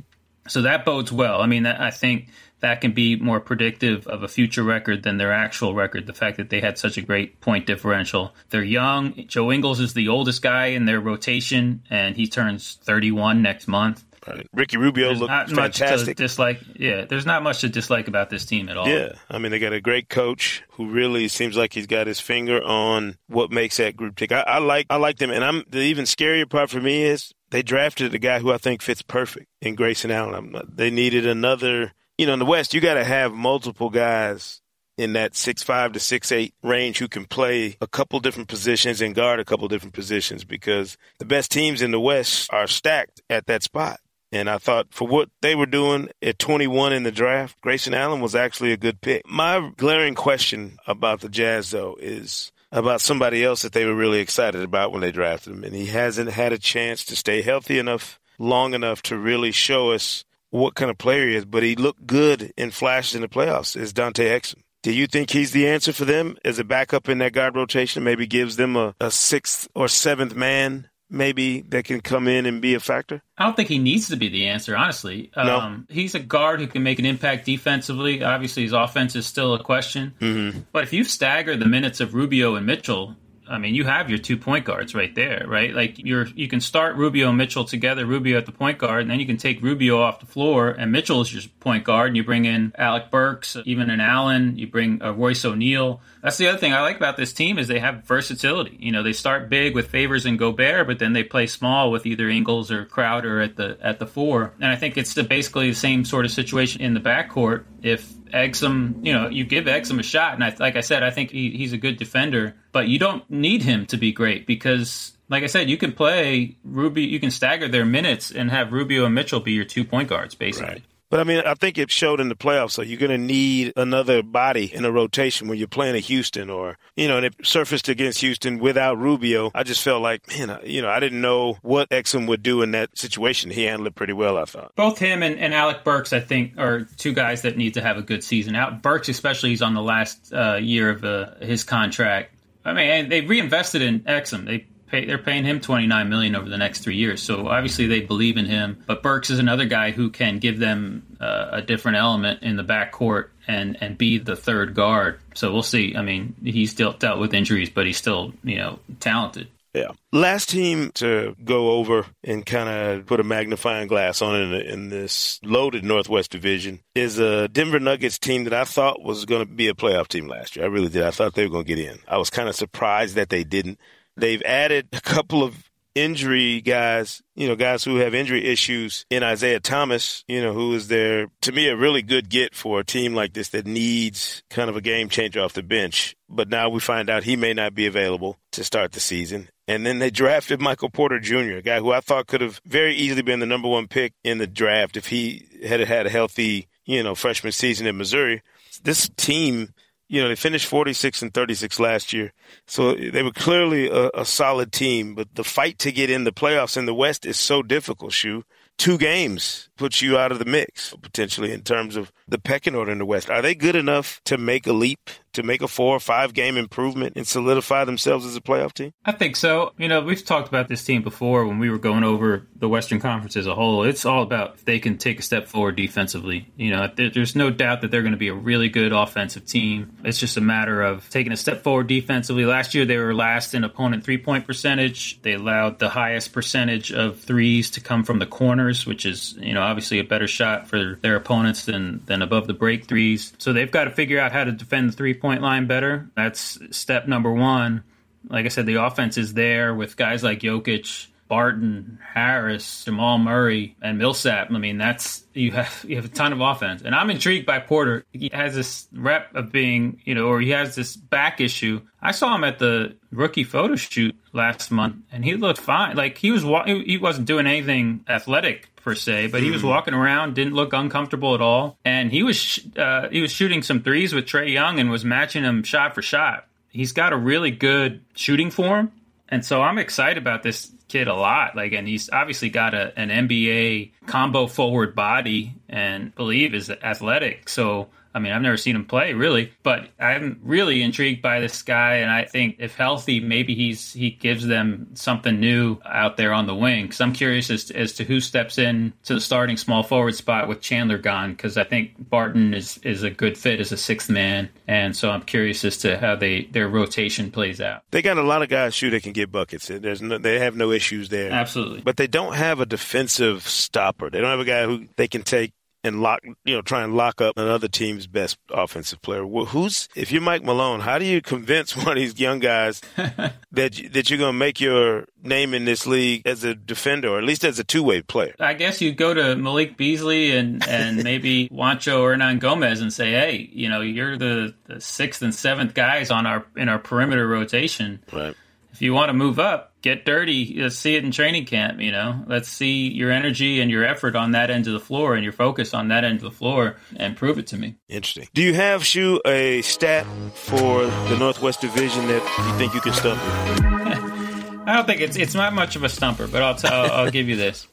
So 0.47 0.63
that 0.63 0.85
bodes 0.85 1.11
well. 1.11 1.41
I 1.41 1.45
mean, 1.45 1.65
I 1.65 1.91
think 1.91 2.29
that 2.61 2.81
can 2.81 2.91
be 2.91 3.15
more 3.15 3.39
predictive 3.39 4.07
of 4.07 4.23
a 4.23 4.27
future 4.27 4.63
record 4.63 5.03
than 5.03 5.17
their 5.17 5.31
actual 5.31 5.73
record. 5.73 6.07
The 6.07 6.13
fact 6.13 6.37
that 6.37 6.49
they 6.49 6.61
had 6.61 6.77
such 6.77 6.97
a 6.97 7.01
great 7.01 7.39
point 7.41 7.65
differential. 7.65 8.33
They're 8.49 8.63
young. 8.63 9.13
Joe 9.27 9.51
Ingles 9.51 9.79
is 9.79 9.93
the 9.93 10.07
oldest 10.09 10.41
guy 10.41 10.67
in 10.67 10.85
their 10.85 10.99
rotation, 10.99 11.83
and 11.89 12.15
he 12.15 12.27
turns 12.27 12.79
31 12.83 13.41
next 13.41 13.67
month. 13.67 14.03
Right. 14.27 14.47
Ricky 14.53 14.77
Rubio 14.77 15.07
there's 15.07 15.19
looked 15.19 15.31
not 15.31 15.49
fantastic. 15.49 15.89
Much 15.89 16.05
to 16.05 16.13
dislike, 16.13 16.59
yeah, 16.75 17.05
there's 17.05 17.25
not 17.25 17.41
much 17.41 17.61
to 17.61 17.69
dislike 17.69 18.07
about 18.07 18.29
this 18.29 18.45
team 18.45 18.69
at 18.69 18.77
all. 18.77 18.87
Yeah, 18.87 19.13
I 19.29 19.37
mean 19.37 19.51
they 19.51 19.59
got 19.59 19.73
a 19.73 19.81
great 19.81 20.09
coach 20.09 20.63
who 20.71 20.89
really 20.89 21.27
seems 21.29 21.55
like 21.55 21.73
he's 21.73 21.87
got 21.87 22.05
his 22.05 22.19
finger 22.19 22.61
on 22.61 23.17
what 23.27 23.51
makes 23.51 23.77
that 23.77 23.95
group 23.95 24.17
tick. 24.17 24.31
I, 24.31 24.41
I 24.41 24.57
like 24.59 24.87
I 24.89 24.97
like 24.97 25.17
them, 25.17 25.31
and 25.31 25.43
I'm 25.43 25.63
the 25.69 25.79
even 25.79 26.05
scarier 26.05 26.49
part 26.49 26.69
for 26.69 26.81
me 26.81 27.03
is 27.03 27.33
they 27.51 27.61
drafted 27.61 28.13
a 28.13 28.19
guy 28.19 28.39
who 28.39 28.51
I 28.51 28.57
think 28.57 28.81
fits 28.81 29.01
perfect 29.01 29.47
in 29.61 29.75
Grayson 29.75 30.11
Allen. 30.11 30.51
Not, 30.51 30.75
they 30.75 30.91
needed 30.91 31.25
another 31.25 31.93
you 32.19 32.25
know, 32.25 32.33
in 32.33 32.39
the 32.39 32.45
West, 32.45 32.73
you 32.73 32.81
got 32.81 32.95
to 32.95 33.05
have 33.05 33.31
multiple 33.31 33.89
guys 33.89 34.61
in 34.97 35.13
that 35.13 35.37
six 35.37 35.63
five 35.63 35.93
to 35.93 36.01
six 36.01 36.33
eight 36.33 36.53
range 36.61 36.97
who 36.97 37.07
can 37.07 37.23
play 37.23 37.77
a 37.79 37.87
couple 37.87 38.19
different 38.19 38.49
positions 38.49 38.99
and 38.99 39.15
guard 39.15 39.39
a 39.39 39.45
couple 39.45 39.65
different 39.69 39.93
positions 39.93 40.43
because 40.43 40.97
the 41.19 41.25
best 41.25 41.49
teams 41.49 41.81
in 41.81 41.91
the 41.91 41.99
West 41.99 42.51
are 42.51 42.67
stacked 42.67 43.21
at 43.29 43.45
that 43.47 43.63
spot. 43.63 44.01
And 44.33 44.49
I 44.49 44.57
thought 44.57 44.87
for 44.93 45.07
what 45.07 45.29
they 45.41 45.55
were 45.55 45.65
doing 45.65 46.09
at 46.21 46.37
21 46.39 46.91
in 46.91 47.03
the 47.03 47.11
draft, 47.11 47.59
Grayson 47.61 47.93
Allen 47.93 48.19
was 48.19 48.35
actually 48.35 48.73
a 48.73 48.77
good 48.77 48.99
pick. 48.99 49.25
My 49.25 49.71
glaring 49.77 50.13
question 50.13 50.77
about 50.85 51.21
the 51.21 51.29
Jazz, 51.29 51.71
though, 51.71 51.95
is 52.01 52.51
about 52.69 52.99
somebody 52.99 53.45
else 53.45 53.61
that 53.61 53.71
they 53.71 53.85
were 53.85 53.95
really 53.95 54.19
excited 54.19 54.61
about 54.61 54.91
when 54.91 54.99
they 54.99 55.13
drafted 55.13 55.53
him. 55.53 55.63
And 55.63 55.73
he 55.73 55.85
hasn't 55.85 56.31
had 56.31 56.51
a 56.51 56.59
chance 56.59 57.05
to 57.05 57.15
stay 57.15 57.41
healthy 57.41 57.79
enough, 57.79 58.19
long 58.37 58.73
enough 58.73 59.01
to 59.03 59.17
really 59.17 59.53
show 59.53 59.91
us 59.91 60.25
what 60.49 60.75
kind 60.75 60.91
of 60.91 60.97
player 60.97 61.27
he 61.27 61.35
is, 61.35 61.45
but 61.45 61.63
he 61.63 61.75
looked 61.75 62.05
good 62.05 62.53
in 62.57 62.71
flashes 62.71 63.15
in 63.15 63.21
the 63.21 63.27
playoffs. 63.27 63.75
Is 63.75 63.93
Dante 63.93 64.27
Exum? 64.27 64.61
Do 64.81 64.93
you 64.93 65.07
think 65.07 65.31
he's 65.31 65.51
the 65.51 65.67
answer 65.67 65.91
for 65.91 66.05
them 66.05 66.37
as 66.45 66.57
a 66.57 66.63
backup 66.63 67.09
in 67.09 67.17
that 67.17 67.33
guard 67.33 67.55
rotation? 67.55 68.03
Maybe 68.03 68.25
gives 68.25 68.55
them 68.55 68.77
a, 68.77 68.95
a 69.01 69.11
sixth 69.11 69.67
or 69.75 69.89
seventh 69.89 70.35
man 70.35 70.89
maybe 71.09 71.61
that 71.61 71.85
can 71.85 72.01
come 72.01 72.27
in 72.27 72.45
and 72.45 72.61
be 72.61 72.75
a 72.75 72.79
factor? 72.79 73.21
I 73.37 73.45
don't 73.45 73.55
think 73.55 73.67
he 73.67 73.79
needs 73.79 74.09
to 74.09 74.15
be 74.15 74.29
the 74.29 74.47
answer, 74.47 74.77
honestly. 74.77 75.31
No. 75.35 75.59
Um, 75.59 75.87
he's 75.89 76.15
a 76.15 76.19
guard 76.19 76.59
who 76.59 76.67
can 76.67 76.83
make 76.83 76.99
an 76.99 77.05
impact 77.05 77.45
defensively. 77.45 78.23
Obviously, 78.23 78.63
his 78.63 78.73
offense 78.73 79.15
is 79.15 79.25
still 79.25 79.53
a 79.53 79.63
question. 79.63 80.13
Mm-hmm. 80.19 80.59
But 80.71 80.83
if 80.83 80.93
you 80.93 81.03
stagger 81.03 81.57
the 81.57 81.65
minutes 81.65 81.99
of 81.99 82.13
Rubio 82.13 82.55
and 82.55 82.65
Mitchell, 82.65 83.15
I 83.49 83.57
mean, 83.57 83.73
you 83.73 83.83
have 83.85 84.09
your 84.09 84.19
two 84.19 84.37
point 84.37 84.65
guards 84.65 84.93
right 84.93 85.13
there, 85.15 85.43
right? 85.47 85.73
Like 85.73 85.97
you're 85.97 86.27
you 86.27 86.47
can 86.47 86.61
start 86.61 86.95
Rubio 86.95 87.29
and 87.29 87.37
Mitchell 87.37 87.65
together, 87.65 88.05
Rubio 88.05 88.37
at 88.37 88.45
the 88.45 88.51
point 88.51 88.77
guard, 88.77 89.01
and 89.01 89.11
then 89.11 89.19
you 89.19 89.25
can 89.25 89.37
take 89.37 89.61
Rubio 89.61 90.01
off 90.01 90.19
the 90.19 90.25
floor, 90.25 90.69
and 90.69 90.91
Mitchell 90.91 91.21
is 91.21 91.33
your 91.33 91.43
point 91.59 91.83
guard, 91.83 92.09
and 92.09 92.17
you 92.17 92.23
bring 92.23 92.45
in 92.45 92.73
Alec 92.77 93.09
Burks, 93.09 93.57
even 93.65 93.89
an 93.89 93.99
Allen, 93.99 94.57
you 94.57 94.67
bring 94.67 95.01
uh, 95.01 95.11
Royce 95.11 95.43
O'Neale. 95.43 95.99
That's 96.21 96.37
the 96.37 96.47
other 96.47 96.57
thing 96.57 96.73
I 96.73 96.81
like 96.81 96.97
about 96.97 97.17
this 97.17 97.33
team 97.33 97.57
is 97.57 97.67
they 97.67 97.79
have 97.79 98.03
versatility. 98.03 98.77
You 98.79 98.91
know, 98.91 99.03
they 99.03 99.13
start 99.13 99.49
big 99.49 99.73
with 99.73 99.87
Favors 99.87 100.25
and 100.25 100.37
Gobert, 100.37 100.85
but 100.85 100.99
then 100.99 101.13
they 101.13 101.23
play 101.23 101.47
small 101.47 101.91
with 101.91 102.05
either 102.05 102.29
Ingles 102.29 102.71
or 102.71 102.85
Crowder 102.85 103.41
at 103.41 103.55
the 103.55 103.77
at 103.81 103.99
the 103.99 104.05
four. 104.05 104.53
And 104.59 104.71
I 104.71 104.75
think 104.75 104.97
it's 104.97 105.13
the, 105.13 105.23
basically 105.23 105.69
the 105.69 105.75
same 105.75 106.05
sort 106.05 106.25
of 106.25 106.31
situation 106.31 106.81
in 106.81 106.93
the 106.93 106.99
backcourt. 106.99 107.63
If 107.81 108.11
Exum, 108.31 109.05
you 109.05 109.13
know, 109.13 109.29
you 109.29 109.45
give 109.45 109.65
Exum 109.65 109.99
a 109.99 110.03
shot, 110.03 110.33
and 110.33 110.43
I, 110.43 110.55
like 110.59 110.75
I 110.75 110.81
said, 110.81 111.03
I 111.03 111.11
think 111.11 111.31
he, 111.31 111.51
he's 111.51 111.73
a 111.73 111.77
good 111.77 111.97
defender, 111.97 112.55
but 112.71 112.87
you 112.87 112.99
don't 112.99 113.29
need 113.29 113.63
him 113.63 113.85
to 113.87 113.97
be 113.97 114.11
great 114.11 114.45
because, 114.45 115.13
like 115.29 115.43
I 115.43 115.47
said, 115.47 115.69
you 115.69 115.77
can 115.77 115.93
play 115.93 116.57
Ruby, 116.63 117.03
you 117.03 117.19
can 117.19 117.31
stagger 117.31 117.67
their 117.67 117.85
minutes 117.85 118.31
and 118.31 118.51
have 118.51 118.71
Rubio 118.71 119.05
and 119.05 119.15
Mitchell 119.15 119.39
be 119.39 119.53
your 119.53 119.65
two 119.65 119.83
point 119.83 120.09
guards, 120.09 120.35
basically. 120.35 120.69
Right. 120.69 120.83
But 121.09 121.19
I 121.19 121.23
mean, 121.23 121.39
I 121.39 121.55
think 121.55 121.77
it 121.77 121.89
showed 121.89 122.19
in 122.19 122.29
the 122.29 122.35
playoffs. 122.35 122.71
So 122.71 122.81
you're 122.81 122.99
going 122.99 123.11
to 123.11 123.17
need 123.17 123.73
another 123.75 124.21
body 124.21 124.71
in 124.73 124.85
a 124.85 124.91
rotation 124.91 125.47
when 125.47 125.57
you're 125.57 125.67
playing 125.67 125.95
a 125.95 125.99
Houston, 125.99 126.49
or 126.49 126.77
you 126.95 127.07
know, 127.07 127.17
and 127.17 127.25
it 127.25 127.33
surfaced 127.43 127.89
against 127.89 128.21
Houston 128.21 128.59
without 128.59 128.97
Rubio. 128.99 129.49
I 129.55 129.63
just 129.63 129.81
felt 129.81 130.01
like, 130.03 130.27
man, 130.29 130.49
I- 130.51 130.63
you 130.63 130.81
know, 130.81 130.89
I 130.89 130.99
didn't 130.99 131.21
know 131.21 131.57
what 131.61 131.89
Exum 131.89 132.27
would 132.27 132.43
do 132.43 132.61
in 132.61 132.71
that 132.71 132.97
situation. 132.97 133.49
He 133.49 133.63
handled 133.63 133.87
it 133.87 133.95
pretty 133.95 134.13
well, 134.13 134.37
I 134.37 134.45
thought. 134.45 134.75
Both 134.75 134.99
him 134.99 135.23
and, 135.23 135.39
and 135.39 135.53
Alec 135.53 135.83
Burks, 135.83 136.13
I 136.13 136.19
think, 136.19 136.57
are 136.57 136.81
two 136.97 137.13
guys 137.13 137.41
that 137.41 137.57
need 137.57 137.73
to 137.73 137.81
have 137.81 137.97
a 137.97 138.01
good 138.03 138.23
season. 138.23 138.55
Out 138.55 138.81
Burks, 138.81 139.09
especially, 139.09 139.49
he's 139.49 139.61
on 139.61 139.73
the 139.73 139.81
last 139.81 140.31
uh, 140.31 140.55
year 140.55 140.89
of 140.91 141.03
uh, 141.03 141.35
his 141.41 141.63
contract. 141.63 142.35
I 142.63 142.73
mean, 142.73 143.09
they 143.09 143.21
reinvested 143.21 143.81
in 143.81 144.01
Exum. 144.01 144.45
They 144.45 144.67
pay, 144.89 145.05
they're 145.05 145.17
paying 145.17 145.43
him 145.43 145.59
twenty 145.59 145.87
nine 145.87 146.09
million 146.09 146.35
over 146.35 146.49
the 146.49 146.57
next 146.57 146.79
three 146.79 146.95
years. 146.95 147.21
So 147.21 147.47
obviously 147.47 147.87
they 147.87 148.01
believe 148.01 148.37
in 148.37 148.45
him. 148.45 148.83
But 148.85 149.03
Burks 149.03 149.29
is 149.29 149.39
another 149.39 149.65
guy 149.65 149.91
who 149.91 150.09
can 150.09 150.39
give 150.39 150.59
them 150.59 151.17
uh, 151.19 151.49
a 151.53 151.61
different 151.61 151.97
element 151.97 152.43
in 152.43 152.55
the 152.55 152.63
backcourt 152.63 153.29
and 153.47 153.77
and 153.81 153.97
be 153.97 154.17
the 154.17 154.35
third 154.35 154.75
guard. 154.75 155.19
So 155.33 155.51
we'll 155.51 155.63
see. 155.63 155.95
I 155.95 156.01
mean, 156.01 156.35
he's 156.43 156.73
dealt 156.73 156.99
dealt 156.99 157.19
with 157.19 157.33
injuries, 157.33 157.69
but 157.69 157.85
he's 157.85 157.97
still 157.97 158.33
you 158.43 158.57
know 158.57 158.79
talented. 158.99 159.47
Yeah. 159.73 159.91
Last 160.11 160.49
team 160.49 160.91
to 160.95 161.35
go 161.43 161.71
over 161.71 162.07
and 162.23 162.43
kind 162.43 162.69
of 162.69 163.05
put 163.05 163.19
a 163.19 163.23
magnifying 163.23 163.87
glass 163.87 164.21
on 164.21 164.35
in, 164.35 164.53
in 164.53 164.89
this 164.89 165.39
loaded 165.43 165.83
Northwest 165.83 166.31
Division 166.31 166.79
is 166.95 167.19
a 167.19 167.47
Denver 167.47 167.79
Nuggets 167.79 168.17
team 168.17 168.45
that 168.45 168.53
I 168.53 168.63
thought 168.63 169.03
was 169.03 169.25
going 169.25 169.45
to 169.45 169.53
be 169.53 169.67
a 169.67 169.75
playoff 169.75 170.07
team 170.07 170.27
last 170.27 170.55
year. 170.55 170.65
I 170.65 170.69
really 170.69 170.89
did. 170.89 171.03
I 171.03 171.11
thought 171.11 171.35
they 171.35 171.45
were 171.45 171.51
going 171.51 171.65
to 171.65 171.75
get 171.75 171.85
in. 171.85 171.99
I 172.07 172.17
was 172.17 172.31
kind 172.31 172.49
of 172.49 172.55
surprised 172.55 173.15
that 173.15 173.29
they 173.29 173.43
didn't. 173.43 173.79
They've 174.19 174.43
added 174.43 174.89
a 174.93 175.01
couple 175.01 175.43
of 175.43 175.69
injury 175.95 176.61
guys, 176.61 177.21
you 177.35 177.47
know, 177.47 177.55
guys 177.55 177.83
who 177.83 177.97
have 177.97 178.13
injury 178.13 178.45
issues 178.45 179.05
in 179.09 179.23
Isaiah 179.23 179.59
Thomas, 179.59 180.23
you 180.27 180.41
know, 180.41 180.53
who 180.53 180.73
is 180.73 180.87
their, 180.87 181.27
to 181.41 181.51
me, 181.51 181.67
a 181.67 181.75
really 181.75 182.01
good 182.01 182.29
get 182.29 182.55
for 182.55 182.79
a 182.79 182.85
team 182.85 183.13
like 183.15 183.33
this 183.33 183.49
that 183.49 183.65
needs 183.65 184.43
kind 184.49 184.69
of 184.69 184.77
a 184.77 184.81
game 184.81 185.09
changer 185.09 185.41
off 185.41 185.53
the 185.53 185.63
bench. 185.63 186.15
But 186.29 186.49
now 186.49 186.69
we 186.69 186.79
find 186.79 187.09
out 187.09 187.23
he 187.23 187.35
may 187.35 187.53
not 187.53 187.73
be 187.73 187.85
available 187.85 188.37
to 188.51 188.63
start 188.63 188.91
the 188.91 188.99
season. 188.99 189.49
And 189.67 189.85
then 189.85 189.99
they 189.99 190.09
drafted 190.09 190.61
Michael 190.61 190.89
Porter 190.89 191.19
Jr., 191.19 191.57
a 191.57 191.61
guy 191.61 191.79
who 191.79 191.91
I 191.91 191.99
thought 191.99 192.27
could 192.27 192.41
have 192.41 192.61
very 192.65 192.95
easily 192.95 193.21
been 193.21 193.39
the 193.39 193.45
number 193.45 193.67
one 193.67 193.87
pick 193.87 194.13
in 194.23 194.37
the 194.37 194.47
draft 194.47 194.97
if 194.97 195.07
he 195.07 195.45
had 195.65 195.79
had 195.81 196.07
a 196.07 196.09
healthy, 196.09 196.67
you 196.85 197.03
know, 197.03 197.13
freshman 197.13 197.51
season 197.51 197.85
in 197.87 197.97
Missouri. 197.97 198.41
This 198.83 199.09
team, 199.17 199.73
you 200.09 200.21
know, 200.21 200.27
they 200.27 200.35
finished 200.35 200.65
46 200.65 201.21
and 201.21 201.33
36 201.33 201.79
last 201.79 202.11
year. 202.11 202.33
So 202.65 202.95
they 202.95 203.21
were 203.21 203.31
clearly 203.31 203.89
a, 203.89 204.09
a 204.15 204.25
solid 204.25 204.71
team, 204.71 205.13
but 205.13 205.35
the 205.35 205.43
fight 205.43 205.77
to 205.79 205.91
get 205.91 206.09
in 206.09 206.23
the 206.23 206.31
playoffs 206.31 206.75
in 206.75 206.85
the 206.85 206.95
West 206.95 207.25
is 207.25 207.37
so 207.37 207.61
difficult, 207.61 208.11
Shu. 208.11 208.43
Two 208.77 208.97
games 208.97 209.68
puts 209.79 210.01
you 210.01 210.17
out 210.17 210.31
of 210.31 210.39
the 210.39 210.45
mix 210.45 210.93
potentially 211.01 211.51
in 211.53 211.61
terms 211.61 211.95
of 211.95 212.11
the 212.27 212.37
pecking 212.37 212.75
order 212.75 212.91
in 212.91 212.99
the 212.99 213.05
West. 213.05 213.29
Are 213.29 213.41
they 213.41 213.55
good 213.55 213.75
enough 213.75 214.21
to 214.25 214.37
make 214.37 214.67
a 214.67 214.73
leap, 214.73 215.09
to 215.33 215.41
make 215.41 215.61
a 215.61 215.67
four 215.67 215.95
or 215.95 215.99
five 215.99 216.33
game 216.33 216.57
improvement 216.57 217.13
and 217.15 217.25
solidify 217.25 217.85
themselves 217.85 218.25
as 218.25 218.35
a 218.35 218.41
playoff 218.41 218.73
team? 218.73 218.93
I 219.05 219.13
think 219.13 219.37
so. 219.37 219.73
You 219.77 219.87
know, 219.87 220.01
we've 220.01 220.23
talked 220.23 220.49
about 220.49 220.67
this 220.67 220.83
team 220.83 221.01
before 221.01 221.45
when 221.45 221.59
we 221.59 221.69
were 221.69 221.77
going 221.77 222.03
over 222.03 222.45
the 222.55 222.67
Western 222.67 222.99
Conference 222.99 223.37
as 223.37 223.47
a 223.47 223.55
whole. 223.55 223.83
It's 223.83 224.05
all 224.05 224.21
about 224.21 224.55
if 224.55 224.65
they 224.65 224.79
can 224.79 224.97
take 224.97 225.19
a 225.19 225.23
step 225.23 225.47
forward 225.47 225.77
defensively. 225.77 226.51
You 226.57 226.71
know, 226.71 226.91
there's 226.93 227.35
no 227.35 227.49
doubt 227.49 227.81
that 227.81 227.89
they're 227.89 228.01
going 228.01 228.11
to 228.11 228.17
be 228.17 228.27
a 228.27 228.33
really 228.33 228.67
good 228.67 228.91
offensive 228.91 229.45
team. 229.45 229.95
It's 230.03 230.19
just 230.19 230.35
a 230.35 230.41
matter 230.41 230.81
of 230.81 231.09
taking 231.09 231.31
a 231.31 231.37
step 231.37 231.63
forward 231.63 231.87
defensively. 231.87 232.45
Last 232.45 232.75
year, 232.75 232.85
they 232.85 232.97
were 232.97 233.15
last 233.15 233.53
in 233.53 233.63
opponent 233.63 234.03
three 234.03 234.17
point 234.17 234.45
percentage. 234.45 235.21
They 235.21 235.33
allowed 235.33 235.79
the 235.79 235.89
highest 235.89 236.33
percentage 236.33 236.91
of 236.91 237.19
threes 237.19 237.71
to 237.71 237.81
come 237.81 238.03
from 238.03 238.19
the 238.19 238.25
corners, 238.25 238.85
which 238.85 239.05
is, 239.05 239.37
you 239.39 239.53
know, 239.53 239.63
obviously 239.69 239.99
a 239.99 240.03
better 240.03 240.27
shot 240.27 240.67
for 240.67 240.97
their 241.01 241.15
opponents 241.15 241.65
than, 241.65 242.03
than 242.05 242.21
above 242.21 242.47
the 242.47 242.53
break 242.53 242.85
threes. 242.85 243.33
So 243.37 243.53
they've 243.53 243.71
got 243.71 243.85
to 243.85 243.91
figure 243.91 244.19
out 244.19 244.31
how 244.31 244.43
to 244.43 244.51
defend 244.51 244.89
the 244.89 244.93
three 244.93 245.13
point 245.13 245.41
line 245.41 245.67
better. 245.67 246.09
That's 246.15 246.59
step 246.75 247.07
number 247.07 247.31
one 247.31 247.83
like 248.27 248.45
I 248.45 248.49
said, 248.49 248.65
the 248.65 248.75
offense 248.75 249.17
is 249.17 249.33
there 249.33 249.73
with 249.73 249.95
guys 249.95 250.23
like 250.23 250.39
Jokic, 250.39 251.07
Barton, 251.29 251.99
Harris, 252.13 252.83
Jamal 252.83 253.17
Murray, 253.17 253.77
and 253.81 253.97
Millsap. 253.97 254.51
I 254.51 254.57
mean, 254.57 254.77
that's 254.77 255.23
you 255.33 255.51
have 255.51 255.85
you 255.87 255.95
have 255.95 256.05
a 256.05 256.09
ton 256.09 256.33
of 256.33 256.41
offense, 256.41 256.81
and 256.81 256.93
I'm 256.93 257.09
intrigued 257.09 257.45
by 257.45 257.59
Porter. 257.59 258.03
He 258.11 258.29
has 258.33 258.55
this 258.55 258.87
rep 258.91 259.33
of 259.35 259.51
being, 259.51 260.01
you 260.03 260.15
know, 260.15 260.27
or 260.27 260.41
he 260.41 260.49
has 260.49 260.75
this 260.75 260.97
back 260.97 261.39
issue. 261.39 261.81
I 262.01 262.11
saw 262.11 262.35
him 262.35 262.43
at 262.43 262.59
the 262.59 262.95
rookie 263.11 263.45
photo 263.45 263.75
shoot 263.77 264.15
last 264.33 264.71
month, 264.71 264.97
and 265.11 265.23
he 265.23 265.35
looked 265.35 265.61
fine. 265.61 265.95
Like 265.95 266.17
he 266.17 266.31
was, 266.31 266.43
wa- 266.43 266.65
he 266.65 266.97
wasn't 266.97 267.27
doing 267.27 267.47
anything 267.47 268.03
athletic 268.09 268.75
per 268.75 268.95
se, 268.95 269.27
but 269.27 269.41
he 269.41 269.51
was 269.51 269.63
walking 269.63 269.93
around, 269.93 270.35
didn't 270.35 270.53
look 270.53 270.73
uncomfortable 270.73 271.35
at 271.35 271.41
all, 271.41 271.77
and 271.85 272.11
he 272.11 272.23
was 272.23 272.59
uh, 272.75 273.07
he 273.09 273.21
was 273.21 273.31
shooting 273.31 273.61
some 273.61 273.81
threes 273.81 274.13
with 274.13 274.25
Trae 274.25 274.51
Young 274.51 274.79
and 274.79 274.89
was 274.89 275.05
matching 275.05 275.43
him 275.43 275.63
shot 275.63 275.95
for 275.95 276.01
shot 276.01 276.45
he's 276.71 276.91
got 276.91 277.13
a 277.13 277.17
really 277.17 277.51
good 277.51 278.01
shooting 278.15 278.51
form. 278.51 278.91
And 279.27 279.45
so 279.45 279.61
I'm 279.61 279.77
excited 279.77 280.17
about 280.17 280.43
this 280.43 280.71
kid 280.89 281.07
a 281.07 281.15
lot. 281.15 281.55
Like, 281.55 281.71
and 281.71 281.87
he's 281.87 282.09
obviously 282.09 282.49
got 282.49 282.73
a, 282.73 282.91
an 282.99 283.09
NBA 283.09 283.91
combo 284.07 284.47
forward 284.47 284.95
body 284.95 285.53
and 285.69 286.13
believe 286.15 286.53
is 286.53 286.69
athletic. 286.69 287.47
So, 287.47 287.87
I 288.13 288.19
mean, 288.19 288.31
I've 288.31 288.41
never 288.41 288.57
seen 288.57 288.75
him 288.75 288.85
play 288.85 289.13
really, 289.13 289.53
but 289.63 289.89
I'm 289.99 290.39
really 290.43 290.81
intrigued 290.81 291.21
by 291.21 291.39
this 291.39 291.61
guy. 291.61 291.95
And 291.95 292.11
I 292.11 292.25
think 292.25 292.57
if 292.59 292.75
healthy, 292.75 293.19
maybe 293.19 293.55
he's, 293.55 293.93
he 293.93 294.09
gives 294.09 294.45
them 294.45 294.87
something 294.95 295.39
new 295.39 295.77
out 295.85 296.17
there 296.17 296.33
on 296.33 296.47
the 296.47 296.55
wing. 296.55 296.87
Cause 296.87 297.01
I'm 297.01 297.13
curious 297.13 297.49
as 297.49 297.65
to, 297.65 297.79
as 297.79 297.93
to 297.93 298.03
who 298.03 298.19
steps 298.19 298.57
in 298.57 298.93
to 299.03 299.15
the 299.15 299.21
starting 299.21 299.57
small 299.57 299.83
forward 299.83 300.15
spot 300.15 300.47
with 300.47 300.61
Chandler 300.61 300.97
gone. 300.97 301.35
Cause 301.35 301.57
I 301.57 301.63
think 301.63 302.09
Barton 302.09 302.53
is, 302.53 302.77
is 302.79 303.03
a 303.03 303.09
good 303.09 303.37
fit 303.37 303.59
as 303.59 303.71
a 303.71 303.77
sixth 303.77 304.09
man. 304.09 304.49
And 304.67 304.95
so 304.95 305.11
I'm 305.11 305.21
curious 305.21 305.63
as 305.63 305.77
to 305.79 305.97
how 305.97 306.15
they, 306.15 306.45
their 306.45 306.67
rotation 306.67 307.31
plays 307.31 307.61
out. 307.61 307.83
They 307.91 308.01
got 308.01 308.17
a 308.17 308.23
lot 308.23 308.41
of 308.41 308.49
guys 308.49 308.73
shoot 308.73 308.91
that 308.91 309.03
can 309.03 309.13
get 309.13 309.31
buckets. 309.31 309.67
There's 309.67 310.01
no, 310.01 310.17
they 310.17 310.39
have 310.39 310.55
no 310.55 310.71
issues 310.71 311.09
there. 311.09 311.31
Absolutely. 311.31 311.81
But 311.81 311.97
they 311.97 312.07
don't 312.07 312.35
have 312.35 312.59
a 312.59 312.65
defensive 312.65 313.47
stopper. 313.47 314.09
They 314.09 314.19
don't 314.19 314.29
have 314.29 314.39
a 314.39 314.45
guy 314.45 314.65
who 314.65 314.87
they 314.95 315.07
can 315.07 315.23
take 315.23 315.53
and 315.83 316.01
lock, 316.01 316.19
you 316.43 316.53
know, 316.55 316.61
try 316.61 316.83
and 316.83 316.95
lock 316.95 317.21
up 317.21 317.37
another 317.37 317.67
team's 317.69 318.05
best 318.05 318.37
offensive 318.49 319.01
player. 319.01 319.23
Wh- 319.23 319.47
Who's, 319.47 319.87
if 319.95 320.11
you're 320.11 320.21
Mike 320.21 320.43
Malone, 320.43 320.81
how 320.81 320.99
do 320.99 321.05
you 321.05 321.21
convince 321.21 321.75
one 321.77 321.89
of 321.89 321.95
these 321.95 322.19
young 322.19 322.39
guys 322.39 322.81
that 323.51 323.79
you- 323.79 323.89
that 323.89 324.09
you're 324.09 324.19
going 324.19 324.33
to 324.33 324.37
make 324.37 324.59
your 324.59 325.05
name 325.23 325.53
in 325.53 325.65
this 325.65 325.87
league 325.87 326.21
as 326.25 326.43
a 326.43 326.53
defender, 326.55 327.09
or 327.09 327.17
at 327.17 327.23
least 327.23 327.43
as 327.45 327.59
a 327.59 327.63
two 327.63 327.81
way 327.83 328.01
player? 328.01 328.35
I 328.39 328.53
guess 328.55 328.81
you 328.81 328.91
go 328.91 329.13
to 329.13 329.35
Malik 329.35 329.77
Beasley 329.77 330.31
and, 330.35 330.67
and 330.67 331.03
maybe 331.03 331.47
Juancho 331.49 332.01
or 332.01 332.15
Hernangomez 332.15 332.81
and 332.81 332.91
say, 332.91 333.11
hey, 333.11 333.49
you 333.51 333.69
know, 333.69 333.81
you're 333.81 334.17
the, 334.17 334.53
the 334.65 334.81
sixth 334.81 335.21
and 335.21 335.33
seventh 335.33 335.73
guys 335.73 336.11
on 336.11 336.25
our 336.25 336.45
in 336.57 336.67
our 336.69 336.79
perimeter 336.79 337.27
rotation. 337.27 338.03
Right. 338.11 338.35
If 338.73 338.81
you 338.81 338.93
want 338.93 339.09
to 339.09 339.13
move 339.13 339.39
up, 339.39 339.68
get 339.81 340.05
dirty. 340.05 340.61
Let's 340.61 340.75
see 340.75 340.95
it 340.95 341.03
in 341.03 341.11
training 341.11 341.45
camp. 341.45 341.79
You 341.79 341.91
know, 341.91 342.23
let's 342.27 342.49
see 342.49 342.89
your 342.89 343.11
energy 343.11 343.61
and 343.61 343.71
your 343.71 343.85
effort 343.85 344.15
on 344.15 344.31
that 344.31 344.49
end 344.49 344.67
of 344.67 344.73
the 344.73 344.79
floor 344.79 345.15
and 345.15 345.23
your 345.23 345.33
focus 345.33 345.73
on 345.73 345.89
that 345.89 346.03
end 346.03 346.17
of 346.17 346.23
the 346.23 346.31
floor, 346.31 346.77
and 346.95 347.15
prove 347.15 347.37
it 347.37 347.47
to 347.47 347.57
me. 347.57 347.75
Interesting. 347.87 348.27
Do 348.33 348.41
you 348.41 348.53
have 348.53 348.85
Shu 348.85 349.21
a 349.25 349.61
stat 349.61 350.05
for 350.33 350.85
the 350.85 351.17
Northwest 351.17 351.61
Division 351.61 352.07
that 352.07 352.21
you 352.21 352.57
think 352.57 352.73
you 352.73 352.81
can 352.81 352.93
stump? 352.93 353.19
I 354.67 354.75
don't 354.75 354.85
think 354.85 355.01
it's 355.01 355.17
it's 355.17 355.33
not 355.33 355.53
much 355.53 355.75
of 355.75 355.83
a 355.83 355.89
stumper, 355.89 356.27
but 356.27 356.43
I'll 356.43 356.55
tell 356.55 356.91
I'll 356.91 357.11
give 357.11 357.27
you 357.27 357.35
this. 357.35 357.67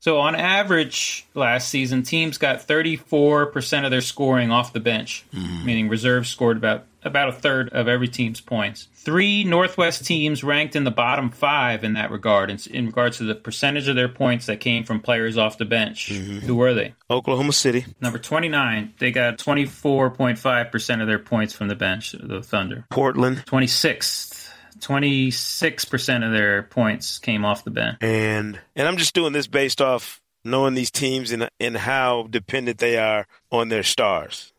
So 0.00 0.18
on 0.18 0.34
average, 0.34 1.26
last 1.34 1.68
season, 1.68 2.02
teams 2.02 2.38
got 2.38 2.66
34% 2.66 3.84
of 3.84 3.90
their 3.90 4.00
scoring 4.00 4.50
off 4.50 4.72
the 4.72 4.80
bench, 4.80 5.26
mm-hmm. 5.32 5.66
meaning 5.66 5.88
reserves 5.90 6.30
scored 6.30 6.56
about 6.56 6.86
about 7.02 7.28
a 7.28 7.32
third 7.32 7.70
of 7.70 7.88
every 7.88 8.08
team's 8.08 8.40
points. 8.40 8.88
Three 8.94 9.44
Northwest 9.44 10.04
teams 10.04 10.44
ranked 10.44 10.76
in 10.76 10.84
the 10.84 10.90
bottom 10.90 11.30
five 11.30 11.84
in 11.84 11.94
that 11.94 12.10
regard, 12.10 12.50
in, 12.50 12.58
in 12.70 12.86
regards 12.86 13.18
to 13.18 13.24
the 13.24 13.34
percentage 13.34 13.88
of 13.88 13.96
their 13.96 14.08
points 14.08 14.46
that 14.46 14.60
came 14.60 14.84
from 14.84 15.00
players 15.00 15.38
off 15.38 15.58
the 15.58 15.64
bench. 15.64 16.10
Mm-hmm. 16.12 16.38
Who 16.40 16.56
were 16.56 16.74
they? 16.74 16.94
Oklahoma 17.08 17.52
City. 17.52 17.86
Number 18.00 18.18
29. 18.18 18.94
They 18.98 19.10
got 19.12 19.38
24.5% 19.38 21.00
of 21.00 21.06
their 21.06 21.18
points 21.18 21.54
from 21.54 21.68
the 21.68 21.76
bench, 21.76 22.12
the 22.12 22.42
Thunder. 22.42 22.84
Portland. 22.90 23.44
26th. 23.46 24.48
26% 24.80 26.26
of 26.26 26.32
their 26.32 26.62
points 26.62 27.18
came 27.18 27.44
off 27.44 27.64
the 27.64 27.70
bench. 27.70 27.98
And 28.00 28.58
and 28.74 28.88
I'm 28.88 28.96
just 28.96 29.14
doing 29.14 29.32
this 29.32 29.46
based 29.46 29.80
off 29.80 30.20
knowing 30.44 30.74
these 30.74 30.90
teams 30.90 31.32
and 31.32 31.48
and 31.58 31.76
how 31.76 32.26
dependent 32.30 32.78
they 32.78 32.98
are 32.98 33.26
on 33.50 33.68
their 33.68 33.82
stars. 33.82 34.49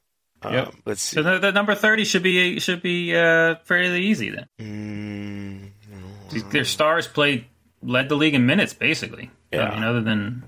Yep. 0.44 0.68
Um, 0.68 0.82
let's 0.86 1.02
see. 1.02 1.16
So 1.16 1.24
the, 1.24 1.40
the, 1.40 1.52
number 1.52 1.76
30 1.76 2.04
should 2.06 2.24
be 2.24 2.60
should 2.60 2.82
be 2.82 3.16
uh, 3.16 3.56
fairly 3.66 4.04
easy 4.04 4.32
then. 4.32 4.48
Mm, 4.60 6.52
Their 6.52 6.66
stars 6.66 7.08
played 7.08 7.46
led 7.84 8.10
the 8.10 8.16
league 8.16 8.34
in 8.34 8.46
minutes 8.46 8.74
basically. 8.74 9.30
Yeah. 9.52 9.70
I 9.70 9.76
mean, 9.76 9.84
other 9.84 10.02
than 10.02 10.44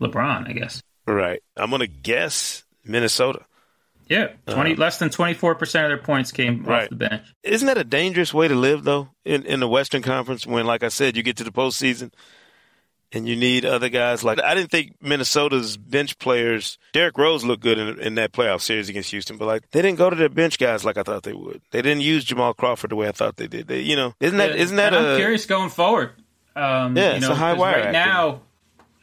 LeBron, 0.00 0.48
I 0.48 0.52
guess. 0.52 0.82
Right. 1.06 1.42
I'm 1.56 1.70
gonna 1.70 1.86
guess 1.86 2.64
Minnesota. 2.84 3.44
Yeah, 4.08 4.28
twenty 4.46 4.74
uh, 4.74 4.76
less 4.76 4.98
than 4.98 5.10
twenty 5.10 5.34
four 5.34 5.54
percent 5.54 5.86
of 5.86 5.90
their 5.90 6.04
points 6.04 6.32
came 6.32 6.64
right. 6.64 6.84
off 6.84 6.90
the 6.90 6.96
bench. 6.96 7.22
Isn't 7.42 7.66
that 7.66 7.78
a 7.78 7.84
dangerous 7.84 8.34
way 8.34 8.48
to 8.48 8.54
live 8.54 8.84
though? 8.84 9.08
In 9.24 9.46
in 9.46 9.60
the 9.60 9.68
Western 9.68 10.02
Conference, 10.02 10.46
when 10.46 10.66
like 10.66 10.82
I 10.82 10.88
said, 10.88 11.16
you 11.16 11.22
get 11.22 11.36
to 11.38 11.44
the 11.44 11.52
postseason 11.52 12.12
and 13.12 13.28
you 13.28 13.36
need 13.36 13.64
other 13.64 13.88
guys 13.88 14.24
like 14.24 14.40
I 14.42 14.54
didn't 14.54 14.70
think 14.70 14.96
Minnesota's 15.00 15.76
bench 15.76 16.18
players. 16.18 16.78
Derrick 16.92 17.18
Rose 17.18 17.44
looked 17.44 17.62
good 17.62 17.78
in, 17.78 17.98
in, 18.00 18.14
that 18.16 18.32
playoff 18.32 18.62
series 18.62 18.88
against 18.88 19.10
Houston, 19.10 19.36
but 19.36 19.46
like 19.46 19.70
they 19.70 19.82
didn't 19.82 19.98
go 19.98 20.10
to 20.10 20.16
their 20.16 20.28
bench 20.28 20.58
guys 20.58 20.84
like 20.84 20.96
I 20.96 21.02
thought 21.02 21.22
they 21.22 21.32
would. 21.32 21.60
They 21.70 21.82
didn't 21.82 22.02
use 22.02 22.24
Jamal 22.24 22.54
Crawford 22.54 22.90
the 22.90 22.96
way 22.96 23.08
I 23.08 23.12
thought 23.12 23.36
they 23.36 23.46
did. 23.46 23.68
They, 23.68 23.80
you 23.80 23.96
know, 23.96 24.14
isn't 24.20 24.38
that 24.38 24.50
yeah, 24.50 24.62
isn't 24.62 24.76
that? 24.76 24.94
I'm 24.94 25.16
curious 25.16 25.46
going 25.46 25.70
forward. 25.70 26.12
Um, 26.56 26.96
yeah, 26.96 27.10
you 27.10 27.16
it's 27.18 27.26
a 27.26 27.34
high 27.34 27.54
wire. 27.54 27.84
Right 27.84 27.92
now, 27.92 28.42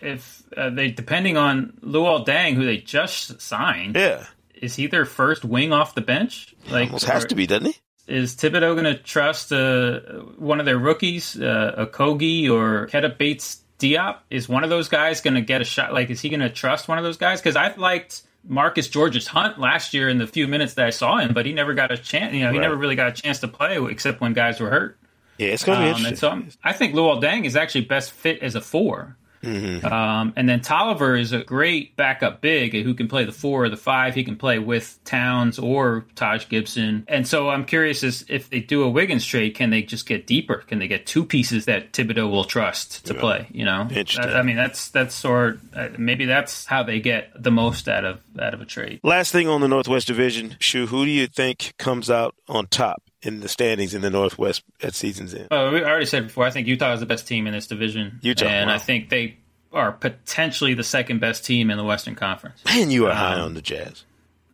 if 0.02 0.44
uh, 0.56 0.70
they 0.70 0.90
depending 0.90 1.38
on 1.38 1.78
Luol 1.82 2.26
Deng, 2.26 2.56
who 2.56 2.66
they 2.66 2.78
just 2.78 3.42
signed, 3.42 3.96
yeah, 3.96 4.26
is 4.56 4.76
he 4.76 4.88
their 4.88 5.06
first 5.06 5.46
wing 5.46 5.74
off 5.74 5.96
the 5.96 6.02
bench? 6.02 6.56
Like, 6.70 6.88
almost 6.88 7.06
has 7.06 7.26
or, 7.26 7.28
to 7.30 7.36
be, 7.36 7.48
doesn't 7.48 7.68
he? 7.68 7.76
Is 8.08 8.36
Thibodeau 8.36 8.74
going 8.74 8.86
to 8.86 8.96
trust 8.96 9.52
uh, 9.52 10.00
one 10.38 10.60
of 10.60 10.66
their 10.66 10.80
rookies, 10.80 11.40
uh, 11.40 11.86
Okogie 11.86 12.50
or 12.50 12.88
Keita 12.88 13.16
Bates 13.16 13.62
Diop? 13.80 14.20
Is 14.30 14.48
one 14.48 14.64
of 14.64 14.70
those 14.70 14.90
guys 14.90 15.22
going 15.22 15.36
to 15.36 15.42
get 15.42 15.62
a 15.62 15.64
shot? 15.66 15.94
Like, 15.94 16.10
is 16.10 16.22
he 16.22 16.30
going 16.30 16.42
to 16.42 16.50
trust 16.50 16.88
one 16.88 16.98
of 16.98 17.04
those 17.04 17.18
guys? 17.18 17.42
Because 17.42 17.56
I 17.56 17.74
liked 17.76 18.24
Marcus 18.48 18.88
Georges-Hunt 18.88 19.60
last 19.60 19.94
year 19.94 20.10
in 20.10 20.18
the 20.18 20.28
few 20.28 20.48
minutes 20.48 20.76
that 20.76 20.86
I 20.86 20.90
saw 20.92 21.18
him, 21.18 21.34
but 21.34 21.46
he 21.46 21.54
never 21.54 21.74
got 21.74 21.92
a 21.92 21.98
chance. 21.98 22.34
You 22.34 22.44
know, 22.44 22.52
he 22.52 22.58
right. 22.58 22.64
never 22.64 22.76
really 22.76 22.96
got 22.96 23.08
a 23.08 23.22
chance 23.22 23.40
to 23.40 23.48
play 23.48 23.78
except 23.90 24.22
when 24.22 24.34
guys 24.34 24.60
were 24.60 24.70
hurt. 24.70 24.98
Yeah, 25.38 25.48
it's 25.48 25.64
going 25.64 25.80
to 25.80 25.86
be 25.86 25.92
um, 25.92 25.98
interesting. 25.98 26.12
And 26.12 26.20
so 26.20 26.30
I'm, 26.30 26.70
i 26.70 26.74
think 26.74 26.94
Luol 26.94 27.22
Deng 27.22 27.46
is 27.46 27.56
actually 27.56 27.86
best 27.86 28.12
fit 28.12 28.44
as 28.44 28.56
a 28.56 28.62
four. 28.62 29.16
Mm-hmm. 29.44 29.86
Um, 29.86 30.34
and 30.36 30.48
then 30.48 30.62
Tolliver 30.62 31.16
is 31.16 31.32
a 31.32 31.44
great 31.44 31.96
backup 31.96 32.42
big 32.42 32.74
who 32.74 32.94
can 32.94 33.08
play 33.08 33.26
the 33.26 33.32
four 33.32 33.66
or 33.66 33.70
the 33.70 33.78
five. 33.78 34.16
He 34.16 34.24
can 34.24 34.36
play 34.36 34.60
with 34.60 35.00
Towns 35.06 35.60
or 35.60 36.06
Taj 36.16 36.48
Gibson. 36.50 37.06
And 37.08 37.28
so 37.28 37.50
I'm 37.50 37.66
curious 37.66 38.04
is 38.04 38.26
if 38.28 38.50
they 38.50 38.60
do 38.60 38.84
a 38.84 38.90
Wiggins 38.90 39.26
trade, 39.26 39.56
can 39.56 39.70
they 39.70 39.82
just 39.82 40.06
get 40.06 40.28
deeper? 40.28 40.58
Can 40.68 40.80
they 40.80 40.88
get 40.88 41.06
two 41.06 41.26
pieces 41.26 41.66
that 41.66 41.94
Thibodeau 41.94 42.30
will 42.30 42.44
trust 42.44 43.06
to 43.06 43.14
yeah. 43.14 43.20
play? 43.20 43.48
You 43.52 43.66
know, 43.66 43.88
I, 43.92 44.24
I 44.24 44.42
mean, 44.42 44.56
that's 44.56 44.90
that's 44.90 45.16
sort 45.16 45.60
uh, 45.74 45.90
maybe 45.98 46.26
that's 46.26 46.66
how 46.66 46.84
they 46.84 47.00
get 47.00 47.32
the 47.42 47.52
most 47.52 47.88
out 47.88 48.06
of 48.06 48.22
out 48.40 48.54
of 48.54 48.62
a 48.62 48.66
trade. 48.66 49.00
Last 49.04 49.32
thing 49.32 49.48
on 49.48 49.62
the 49.62 49.68
Northwest 49.68 50.08
Division, 50.08 50.56
Shu, 50.60 50.88
who 50.88 51.06
do 51.06 51.12
you 51.12 51.28
think 51.28 51.74
comes 51.78 52.10
out 52.10 52.36
on 52.48 52.68
top? 52.68 53.04
In 53.22 53.42
the 53.42 53.50
standings 53.50 53.94
in 53.94 54.02
the 54.02 54.10
Northwest 54.10 54.64
at 54.82 54.96
season's 54.96 55.34
end. 55.34 55.48
Oh, 55.52 55.72
we 55.72 55.84
already 55.84 56.06
said 56.06 56.28
before. 56.28 56.46
I 56.46 56.52
think 56.52 56.68
Utah 56.68 56.94
is 56.94 57.00
the 57.00 57.06
best 57.06 57.28
team 57.28 57.48
in 57.48 57.54
this 57.54 57.68
division. 57.68 58.20
Utah, 58.22 58.46
and 58.46 58.70
wow. 58.70 58.76
I 58.76 58.78
think 58.78 59.10
they 59.10 59.38
are 59.72 59.92
potentially 59.92 60.74
the 60.74 60.84
second 60.84 61.20
best 61.20 61.46
team 61.46 61.70
in 61.70 61.78
the 61.78 61.84
Western 61.84 62.16
Conference. 62.16 62.64
Man, 62.66 62.92
you 62.92 63.06
are 63.08 63.12
um, 63.12 63.18
high 63.18 63.40
on 63.40 63.54
the 63.54 63.62
Jazz. 63.62 64.06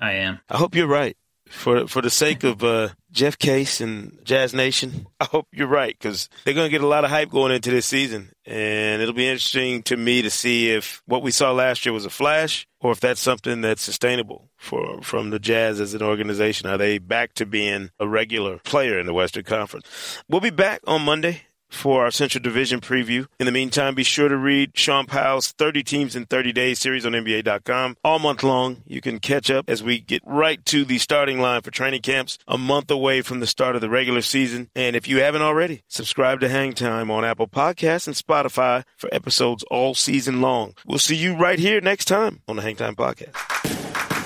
I 0.01 0.13
am. 0.13 0.39
I 0.49 0.57
hope 0.57 0.75
you're 0.75 0.87
right. 0.87 1.15
For 1.49 1.87
for 1.87 2.01
the 2.01 2.09
sake 2.09 2.43
of 2.43 2.63
uh, 2.63 2.89
Jeff 3.11 3.37
Case 3.37 3.79
and 3.79 4.19
Jazz 4.23 4.53
Nation, 4.53 5.07
I 5.19 5.25
hope 5.25 5.47
you're 5.51 5.67
right 5.67 5.95
because 5.97 6.27
they're 6.43 6.53
going 6.53 6.65
to 6.65 6.71
get 6.71 6.83
a 6.83 6.87
lot 6.87 7.03
of 7.03 7.11
hype 7.11 7.29
going 7.29 7.51
into 7.51 7.69
this 7.69 7.85
season, 7.85 8.31
and 8.45 9.01
it'll 9.01 9.13
be 9.13 9.27
interesting 9.27 9.83
to 9.83 9.97
me 9.97 10.21
to 10.23 10.29
see 10.29 10.71
if 10.71 11.03
what 11.05 11.21
we 11.21 11.31
saw 11.31 11.51
last 11.51 11.85
year 11.85 11.93
was 11.93 12.05
a 12.05 12.09
flash 12.09 12.67
or 12.79 12.91
if 12.91 12.99
that's 12.99 13.21
something 13.21 13.61
that's 13.61 13.83
sustainable 13.83 14.49
for 14.57 15.01
from 15.01 15.29
the 15.29 15.39
Jazz 15.39 15.79
as 15.79 15.93
an 15.93 16.01
organization. 16.01 16.67
Are 16.67 16.77
they 16.77 16.97
back 16.97 17.33
to 17.35 17.45
being 17.45 17.91
a 17.99 18.07
regular 18.07 18.57
player 18.59 18.99
in 18.99 19.05
the 19.05 19.13
Western 19.13 19.43
Conference? 19.43 19.87
We'll 20.27 20.41
be 20.41 20.49
back 20.49 20.81
on 20.87 21.03
Monday 21.03 21.43
for 21.69 22.03
our 22.03 22.11
Central 22.11 22.41
Division 22.41 22.81
preview. 22.81 23.27
In 23.39 23.45
the 23.45 23.51
meantime, 23.51 23.95
be 23.95 24.03
sure 24.03 24.29
to 24.29 24.37
read 24.37 24.71
Shaun 24.75 25.05
Powell's 25.05 25.51
30 25.51 25.83
Teams 25.83 26.15
in 26.15 26.25
30 26.25 26.51
Days 26.53 26.79
series 26.79 27.05
on 27.05 27.13
NBA.com 27.13 27.97
all 28.03 28.19
month 28.19 28.43
long. 28.43 28.83
You 28.85 29.01
can 29.01 29.19
catch 29.19 29.49
up 29.51 29.69
as 29.69 29.83
we 29.83 29.99
get 29.99 30.21
right 30.25 30.63
to 30.65 30.85
the 30.85 30.97
starting 30.97 31.39
line 31.39 31.61
for 31.61 31.71
training 31.71 32.01
camps 32.01 32.37
a 32.47 32.57
month 32.57 32.89
away 32.91 33.21
from 33.21 33.39
the 33.39 33.47
start 33.47 33.75
of 33.75 33.81
the 33.81 33.89
regular 33.89 34.21
season. 34.21 34.69
And 34.75 34.95
if 34.95 35.07
you 35.07 35.19
haven't 35.19 35.41
already, 35.41 35.83
subscribe 35.87 36.39
to 36.41 36.49
Hang 36.49 36.73
Time 36.73 37.11
on 37.11 37.25
Apple 37.25 37.47
Podcasts 37.47 38.07
and 38.07 38.15
Spotify 38.15 38.83
for 38.97 39.13
episodes 39.13 39.63
all 39.71 39.95
season 39.95 40.41
long. 40.41 40.75
We'll 40.85 40.99
see 40.99 41.15
you 41.15 41.35
right 41.35 41.59
here 41.59 41.81
next 41.81 42.05
time 42.05 42.41
on 42.47 42.55
the 42.55 42.61
Hang 42.61 42.75
Time 42.75 42.95
Podcast. 42.95 43.35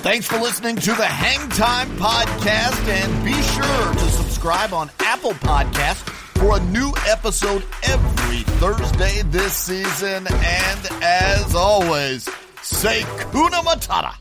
Thanks 0.02 0.28
for 0.28 0.38
listening 0.38 0.78
to 0.78 0.92
the 0.94 1.06
Hang 1.06 1.50
Time 1.50 1.90
Podcast 1.98 2.88
and 2.88 3.26
be 3.26 3.34
sure 3.34 3.94
to 3.94 4.12
subscribe 4.12 4.74
on 4.74 4.90
Apple 5.00 5.32
Podcasts 5.34 6.29
for 6.40 6.56
a 6.56 6.60
new 6.68 6.94
episode 7.06 7.64
every 7.84 8.44
Thursday 8.60 9.22
this 9.24 9.54
season. 9.54 10.26
And 10.28 10.90
as 11.02 11.54
always, 11.54 12.30
say 12.62 13.02
Kuna 13.32 13.58
Matata. 13.58 14.16